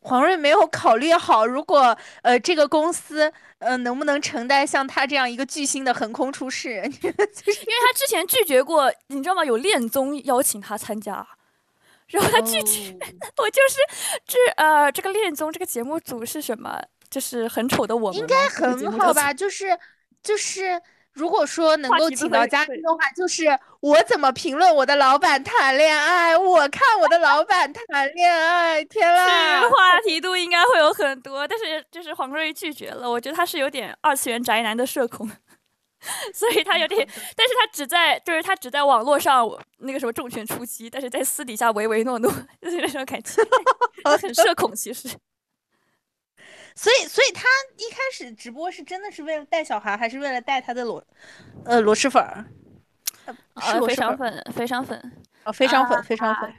[0.00, 6.70] 黄睿没有考虑好，如果呃这个公司呃能不能承担像他这样一个巨星的横空出世？
[6.74, 9.44] 因为他之前拒绝过，你知道吗？
[9.44, 11.26] 有恋综邀请他参加。
[12.08, 12.96] 然后他拒绝，
[13.38, 13.78] 我就是
[14.26, 16.80] 这呃，这个恋综这个节目组是什么？
[17.08, 19.32] 就是很丑的我们，应该很好吧？
[19.32, 19.78] 就是
[20.22, 20.80] 就是，
[21.12, 23.46] 如果说能够请到嘉宾的话，就是
[23.80, 26.36] 我怎么评论我的老板谈恋爱？
[26.36, 29.60] 我看我的老板谈恋爱，天啦！
[29.68, 33.08] 话题度应该会有很多，但是就是黄睿拒绝了。
[33.08, 35.30] 我觉得他是有点二次元宅男的社恐。
[36.32, 42.30] 所以他有点， 但是他只在，就是他只在网络上那个什么重拳出击，但是在私底下唯唯诺诺，
[42.60, 43.42] 就是那种感觉，
[44.20, 45.08] 很社恐其实。
[46.76, 47.44] 所以，所以他
[47.78, 51.02] 一开始直播是真的是为了带小孩，还是为了带他的螺，
[51.64, 52.44] 呃，螺蛳粉儿？
[53.62, 55.12] 是非常粉，肥肠粉，
[55.44, 56.54] 哦，肥肠粉，肥肠粉。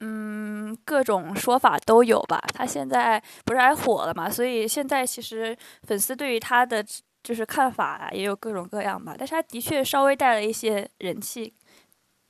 [0.00, 2.42] 嗯，各种说法都有吧。
[2.54, 4.28] 他现在不是还火了嘛？
[4.28, 6.84] 所以现在其实粉丝对于他的。
[7.26, 11.52] 就是看法也有各种各样吧，但是他的确稍微带了一些人气，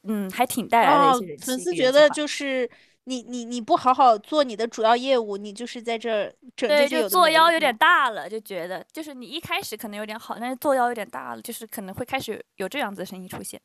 [0.05, 1.45] 嗯，还挺带来的一些人气。
[1.45, 2.67] 粉丝觉得就是
[3.05, 13.61] 你你你不好好做你的主要业务，你就是在这儿整对，就作妖有点大了，就觉得就是你一开始可能有点好，但是作妖有点大了，就是可能会开始有这样子的声音出现。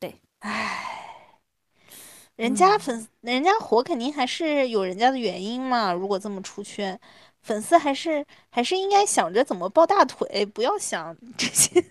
[0.00, 1.36] 对，唉，
[2.36, 6.98] 人家粉人家火肯定还是有人家的原因嘛，如果这么出圈。
[7.44, 11.70] 粉丝还是还是应该想着怎么抱大腿，不要想这些。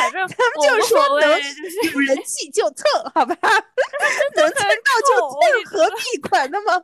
[0.00, 1.30] 反正他们就说能
[1.92, 3.36] 有人气就蹭，好吧？
[4.34, 6.82] 能蹭到就蹭，何必管那么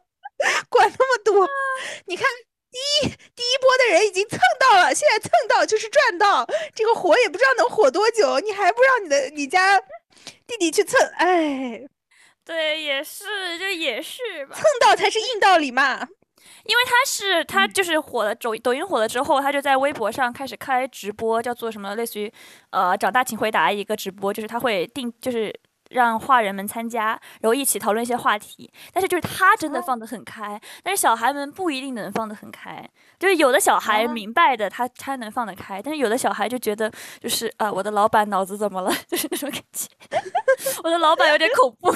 [0.69, 1.49] 管那么多？
[2.07, 2.25] 你看
[2.71, 9.81] 第一第一波的人已经蹭到了，现在蹭到就是赚到，这个火也不知道能火多久，你还不让你的你家
[10.47, 11.01] 弟弟去蹭？
[11.17, 11.83] 哎，
[12.45, 16.07] 对，也是，就也是吧，蹭到才是硬道理嘛。
[16.65, 22.33] 因为他是他就是火了，抖抖音火了之后，他就在微博上开始开直播，叫做什么类似于，
[22.71, 25.53] 呃，长大请回答一个直播，就是他会定，就是
[25.91, 27.09] 让画人们参加，
[27.41, 28.71] 然后一起讨论一些话题。
[28.93, 32.89] 但是就是他真的放得很开，但是小孩们不一定能放得很开。
[33.19, 36.91] 就是有的小孩明白的，他他能放得开，但是有的小孩就觉得
[37.21, 38.93] 就是呃，我的老板脑子怎么了？
[39.07, 39.89] 就是那种感觉，
[40.83, 41.95] 我的老板有点恐怖。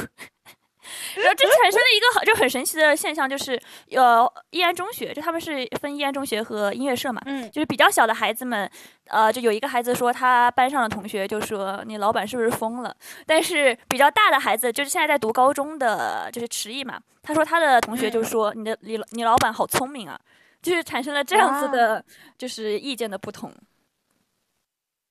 [1.17, 3.61] 然后这产生了一个好就很神奇的现象，就是
[3.93, 8.71] 呃，易安中学就他们是分易安中学和音乐社嘛，嗯，就是比较小的孩子们，
[9.07, 12.95] 呃，就有一个孩子说他班上的同学就说你老板是不是疯了？
[13.27, 20.19] 但是比较大的孩子，就是现在在读高中的，就是迟毅嘛，他说他的同学就说你的你你老板好聪明啊，
[20.63, 22.05] 就是产生了这样子的，
[22.37, 23.53] 就是意见的不同。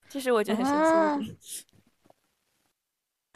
[0.09, 1.66] 其实我觉得很神奇。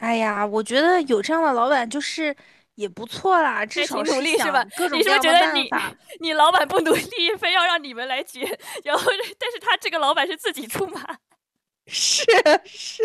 [0.02, 2.34] 哎呀，我觉得有这样的老板就是
[2.74, 4.64] 也不错啦，至少努力是吧？
[4.76, 5.94] 各种各样的办法。
[6.18, 8.40] 你老板不努力，非要让你们来接，
[8.82, 9.04] 然后
[9.38, 11.00] 但是他这个老板是自己出马。
[11.86, 12.24] 是
[12.64, 13.04] 是，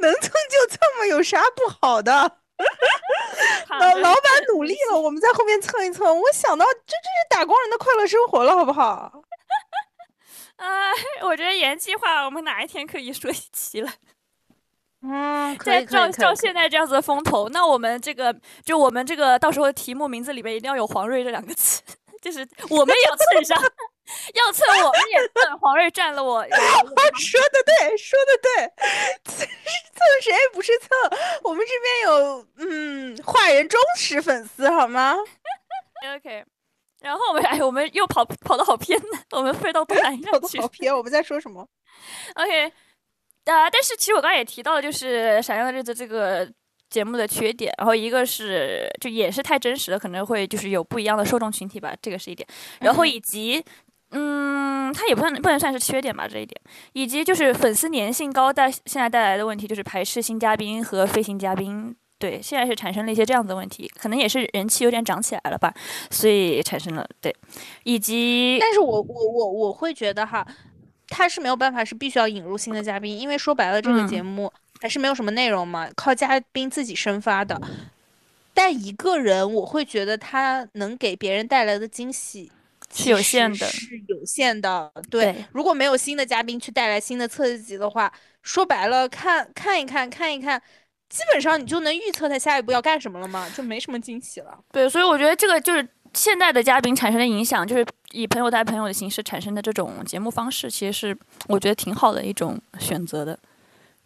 [0.00, 2.12] 能蹭就蹭嘛，有啥不好的？
[3.70, 6.06] 老老板努力了，我们在后面蹭一蹭。
[6.20, 9.22] 我想到这这是打工人的快乐生活了，好不好？
[10.56, 10.92] 哎，
[11.22, 13.90] 我觉得原计划我们哪一天可以说一期了？
[15.02, 18.34] 嗯，可再以可以照照现在这样子的风头，那我们这个
[18.64, 21.82] 就我们这个到时候题目名字里面一定要有黄瑞这两个字，
[22.22, 23.60] 就是我们也要蹭上，
[24.34, 25.58] 要蹭我们也蹭。
[25.58, 28.72] 黄瑞占了我， 说的对，说的对，
[29.24, 30.88] 蹭蹭谁不是蹭？
[31.42, 35.16] 我们这边有嗯坏人忠实粉丝好吗
[36.16, 36.44] ？OK。
[37.00, 40.68] 然后我们哎，我们又跑跑的好偏呢，我们飞到东南亚去跑的好。
[40.68, 41.66] 偏，我们在说什么
[42.36, 42.72] ？OK，
[43.44, 46.48] 啊、但是其实我刚才也提到了，就是《闪耀的日子》这个
[46.88, 52.46] 节目的缺点，然后一个是就也是太真实了，可能会就是有不一样的受众群体吧，这个是一点。
[52.80, 53.64] 然后以及，
[54.10, 56.60] 嗯，它也不算不能算是缺点吧，这一点，
[56.92, 61.94] 以及就是粉丝粘性高带现在带来的问题，就是排斥新嘉宾和飞行嘉宾。
[62.18, 65.74] 对，现在是产生了一些这样子的问题，可能也是人气有点涨起来了吧，
[66.08, 67.34] 所以产生了对，
[67.82, 70.46] 以及但是我我我我会觉得哈，
[71.12, 77.60] 他是没有办法，是必须要引入新的嘉宾，因为说白了，这个节嗯目还是没有什么内容嘛，靠嘉宾自己生发的。
[78.54, 82.50] 但一个人，我会觉得他能给别人带来的惊喜
[82.94, 84.90] 是有限的是有限的。
[85.10, 90.60] 对，对如果没有新的嘉宾去带来新的刺激的话，说白了，看看一看，看一看，
[91.08, 94.58] 基本上你就能预测他下一步要干什么了嘛，就没什么惊喜了。
[94.70, 103.38] 对，所以我觉得这个就是现在的嘉宾产生的影响，就是以朋友带朋友的形式产生的这种节目方式，其实是我觉得挺好的一种选择的，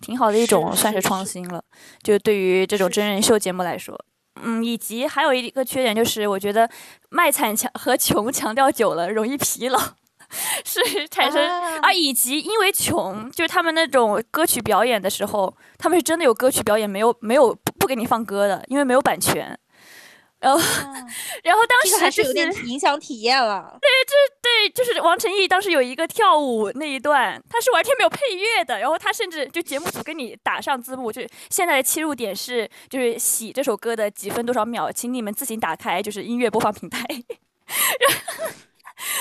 [0.00, 1.62] 挺好的一种算是创新了。
[2.02, 3.98] 就对于这种真人秀节目来说，
[4.42, 6.68] 嗯，以及还有一个缺点就是，我觉得
[7.08, 9.78] 卖惨强和穷强调久了容易疲劳，
[10.64, 19.58] 是产生啊啊，以及因为穷，就是他们那种歌曲表演的时候，他们是真的有歌曲表演，没有没有不不给你放歌的，因为没有版权。
[20.46, 20.60] 然后，
[21.42, 23.76] 然后当时这个还是有点影响体验了。
[23.80, 38.16] 对，就是王晨毅当时有一个跳舞那一段，他是完全没有配乐的，然后他甚至就节目组给你打上字幕，就是现在的切入点是就是《喜》这首歌的几分多少秒，请你们自行打开就是音乐播放平台， 然后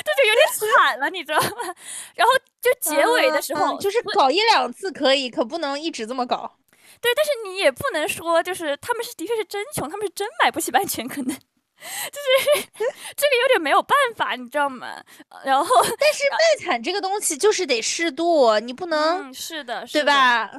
[0.04, 1.74] 这就有点惨了，你知道吗？
[2.14, 6.56] 然后就结尾的时候，就是搞一两次可以，可不能一直这么搞。
[7.02, 12.62] 对，但是你也不能说就是他们是的确是真穷，他们是真买不起版权，可能就是
[13.16, 15.04] 这个有点没有办法，你知道吗？
[15.30, 20.06] 呃然后但是卖惨这个东西就是得适度，你不能、嗯，是的，是对的？
[20.08, 20.52] 吧？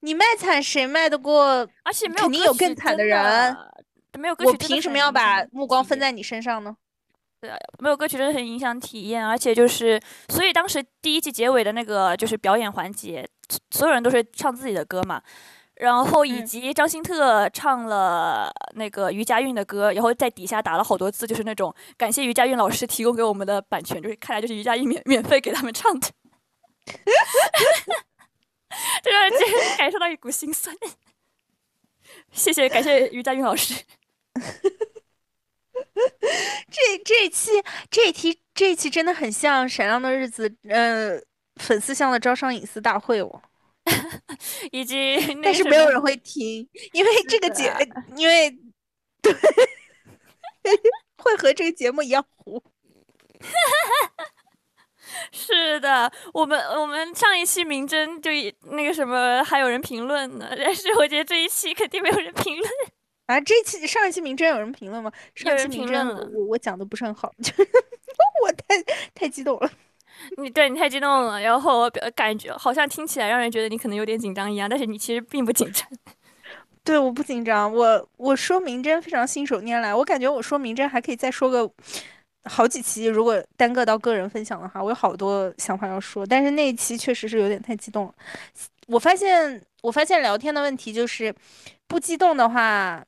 [0.00, 1.68] 你卖惨谁卖得过？
[1.84, 3.56] 而且没有肯定有更惨的真人
[4.18, 6.74] 没有歌曲我凭什么要把目光分在你身上呢？
[7.78, 13.26] 没有歌曲真的很影响体验，而且就是，所以当时第一季结尾的那个就是表演环节，
[13.70, 15.22] 所有人都是唱自己的歌嘛，
[15.76, 26.08] 然后以嗯及张新特唱了那个于佳韵的歌，然后在底下打了好多字，就是那种感谢于佳韵老师提供给我们的版权，就是看来就是于佳韵免免费给他们唱的，
[29.02, 29.32] 这让人
[29.78, 30.76] 感受到一股心酸。
[32.32, 33.74] 谢谢，感谢于佳韵老师。
[36.70, 37.50] 这这一期
[37.90, 41.20] 这一期这一期真的很像《闪亮的日子》呃
[41.56, 43.42] 粉丝向的招商引丝大会哦，
[44.72, 47.72] 以及 那但是没有人会听，因为这个节
[48.16, 48.50] 因为
[49.20, 49.32] 对
[51.18, 52.62] 会和这个节目一样糊。
[55.32, 58.30] 是的，我们我们上一期明侦就
[58.70, 62.70] 那个什么还有人评论呢，但是我觉得这一期肯定没有人评论。
[63.30, 65.12] 啊，这期上一期名侦有人评论吗？
[65.34, 67.52] 上一期人名侦我我我讲的不是很好，就
[68.44, 68.82] 我太
[69.14, 69.70] 太激动了。
[70.36, 75.88] 你对你太激动了，然后我表感觉好像听起来让人觉得你可能有点紧张一样，但是你其实并不紧张。
[76.82, 81.70] 对，我不紧张，我我说名侦非常信手拈来，我感觉我说名侦还可以再说个
[82.44, 88.14] 好几期，如果单个到个人分享的话，我有好多想法要说，但是那一期确实是有点太激动了。
[88.88, 91.32] 我发现我发现聊天的问题就是，
[91.86, 93.02] 不激动的话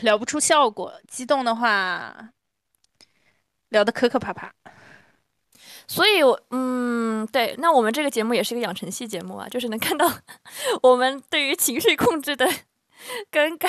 [0.00, 2.30] 聊不出效果，激动的话
[3.68, 4.52] 聊得磕磕巴巴。
[5.86, 10.10] 所以我，嗯，对，那我们这个节目也是一个养成系节目啊，就是能看到
[10.82, 12.48] 我们对于情绪控制的
[13.30, 13.68] 更改、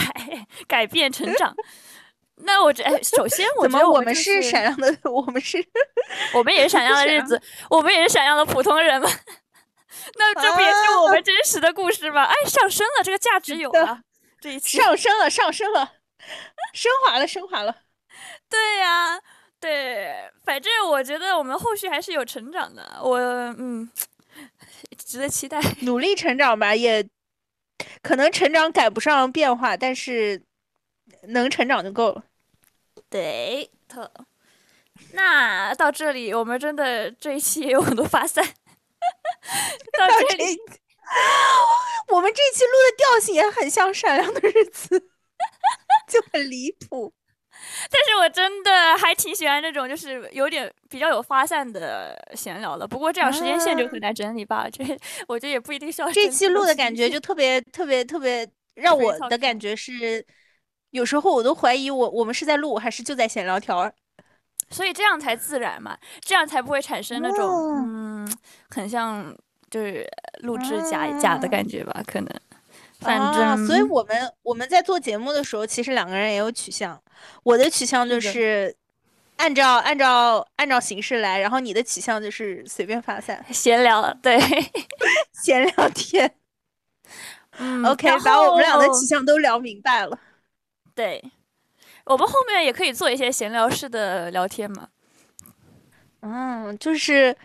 [0.68, 1.56] 改变、成长。
[2.46, 5.64] 那我这，哎，首先我觉得们就们是闪亮的，我们是
[6.34, 9.10] 我们也是闪亮的日子，我们也是闪亮的普通人嘛。
[10.16, 12.24] 那这不也是我们真实的故事吗？
[12.24, 14.02] 哎，上升了，这个价值有了。
[14.42, 15.94] 这一期，上升了，上升了，
[16.74, 17.76] 升华了，升华了。
[18.50, 19.20] 对呀、
[19.60, 23.00] 对，反正我觉得我们后续还是有成长的。
[23.02, 23.18] 我
[23.58, 23.90] 嗯，
[24.98, 25.60] 值得期待。
[25.82, 27.08] 努力成长吧，也
[28.02, 30.42] 可能成长赶不上变化，但是
[31.30, 32.24] 能成长就够了。
[33.10, 34.12] 对的。
[35.14, 38.44] 那到这里，我们真的这一期也有很多发散。
[39.98, 40.60] 到这里，
[42.08, 45.12] 我们们这期录的调性也很像闪亮的日子，
[46.08, 47.14] 就很离谱。
[47.90, 52.88] 但是我真的还挺喜欢这种，就是有点比较有发散的闲聊的。
[52.88, 54.68] 不过这样时间线就很难整理吧？
[54.70, 54.84] 这
[55.28, 56.12] 我觉得也不一定需要。
[56.12, 60.26] 这期录的感觉就特别特别特别，让我的感觉是，
[60.90, 63.94] 有时候我都怀疑我我们是在录还是就在闲聊条儿。
[64.70, 67.48] 所以这样才自然嘛，这样才不会产生那种
[68.26, 68.38] 嗯，
[68.72, 69.34] 很像
[69.70, 70.06] 就是
[70.40, 72.04] 录制假假的感觉吧？
[72.08, 72.30] 可能。
[73.04, 77.00] 反正，所以我们我们在做节目的时候，其实两个人也有取向。
[77.44, 78.76] 我的取向就是
[79.38, 84.40] 按照按照按照形式来，然后你的取向就是随便发散闲聊，对，
[85.44, 86.34] 闲聊天。
[87.60, 90.18] 嗯，OK，把我们俩的取向都聊明白了。
[90.96, 91.24] 对，
[92.06, 94.88] 我们后面也可以做一些闲聊式的聊天嘛。
[96.22, 97.36] 嗯，就是。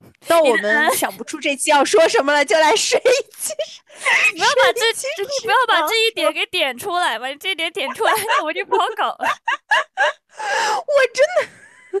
[0.26, 3.52] 到我们想不出这期要说什么了，就来睡一期。
[4.32, 9.18] 不要把这期，你不要把这一点给点出来把这一点点出来，我就不好搞了。
[10.80, 12.00] 我真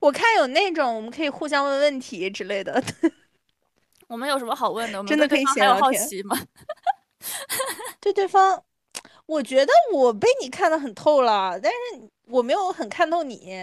[0.00, 2.82] 我看有那种我们可以互相问问题之类的。
[4.08, 4.98] 我们有什么好问的？
[4.98, 6.38] 我们真的可以闲聊好奇吗？
[8.00, 8.62] 对对方，
[9.24, 11.78] 我觉得我被你看得很透了，但是
[12.26, 13.56] 我没有很看透你。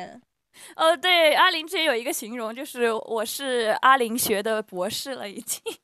[0.75, 5.61] 呃，对，阿林之前有一个形容，就是我是阿林学的博士了，已经。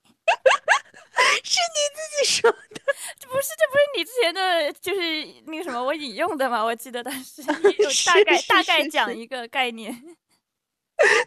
[1.43, 2.81] 是你自己说的，
[3.17, 6.63] 这不是这不是你之前的，就是那个什么我引用的嘛？
[6.63, 10.15] 我记得当时有大概大概讲一个概念。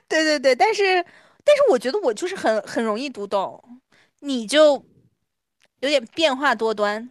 [0.07, 1.03] 对对对，但是
[1.45, 3.81] 但是我觉得我就是很很容易读懂，
[4.21, 4.75] 你就
[5.81, 7.11] 有点变化多端。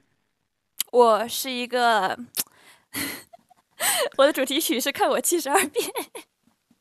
[0.91, 2.17] 我是一个。
[4.17, 5.89] 我的主题曲是看我七十二变，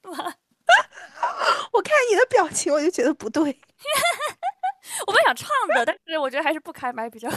[0.03, 0.35] 哇！
[1.73, 3.43] 我看你的表情，我就觉得不对。
[5.07, 7.37] 我本想唱的，但是我觉得还是不开麦比较好。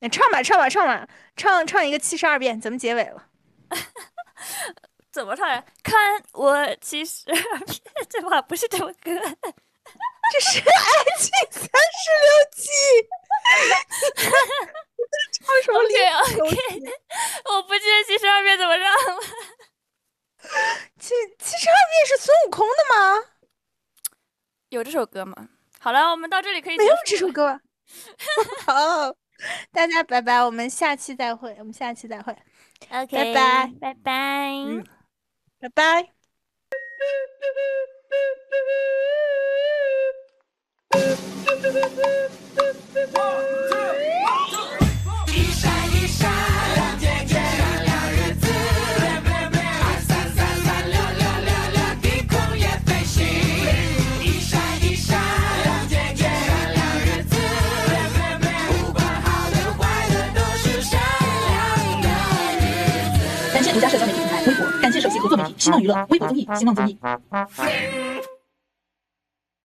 [0.00, 1.06] 你唱吧，唱吧，唱吧，
[1.36, 3.28] 唱唱一个七十二变，咱们结尾了。
[5.12, 5.64] 怎么唱呀？
[5.82, 9.20] 看我七十二变，这话不是这首歌，
[10.32, 10.64] 这是爱
[11.18, 12.62] 情三十六计。
[15.32, 16.56] 唱什么？OK，
[17.52, 19.22] 我不记得七十二变怎么唱了。
[20.98, 23.24] 七七十二变是孙悟空的吗？
[24.70, 25.48] 有这首歌吗？
[25.80, 27.60] 好了，我们到这里可以没有这首歌。
[28.64, 29.12] 好，
[29.72, 32.32] 大家拜拜，我们下期再会，我们下期再会。
[32.90, 34.12] OK，拜拜，拜拜，
[34.66, 34.86] 嗯，
[35.60, 36.12] 拜拜。
[38.12, 38.18] 独
[41.46, 44.81] 家社交
[65.62, 66.98] 新浪娱乐微博综艺新浪综艺。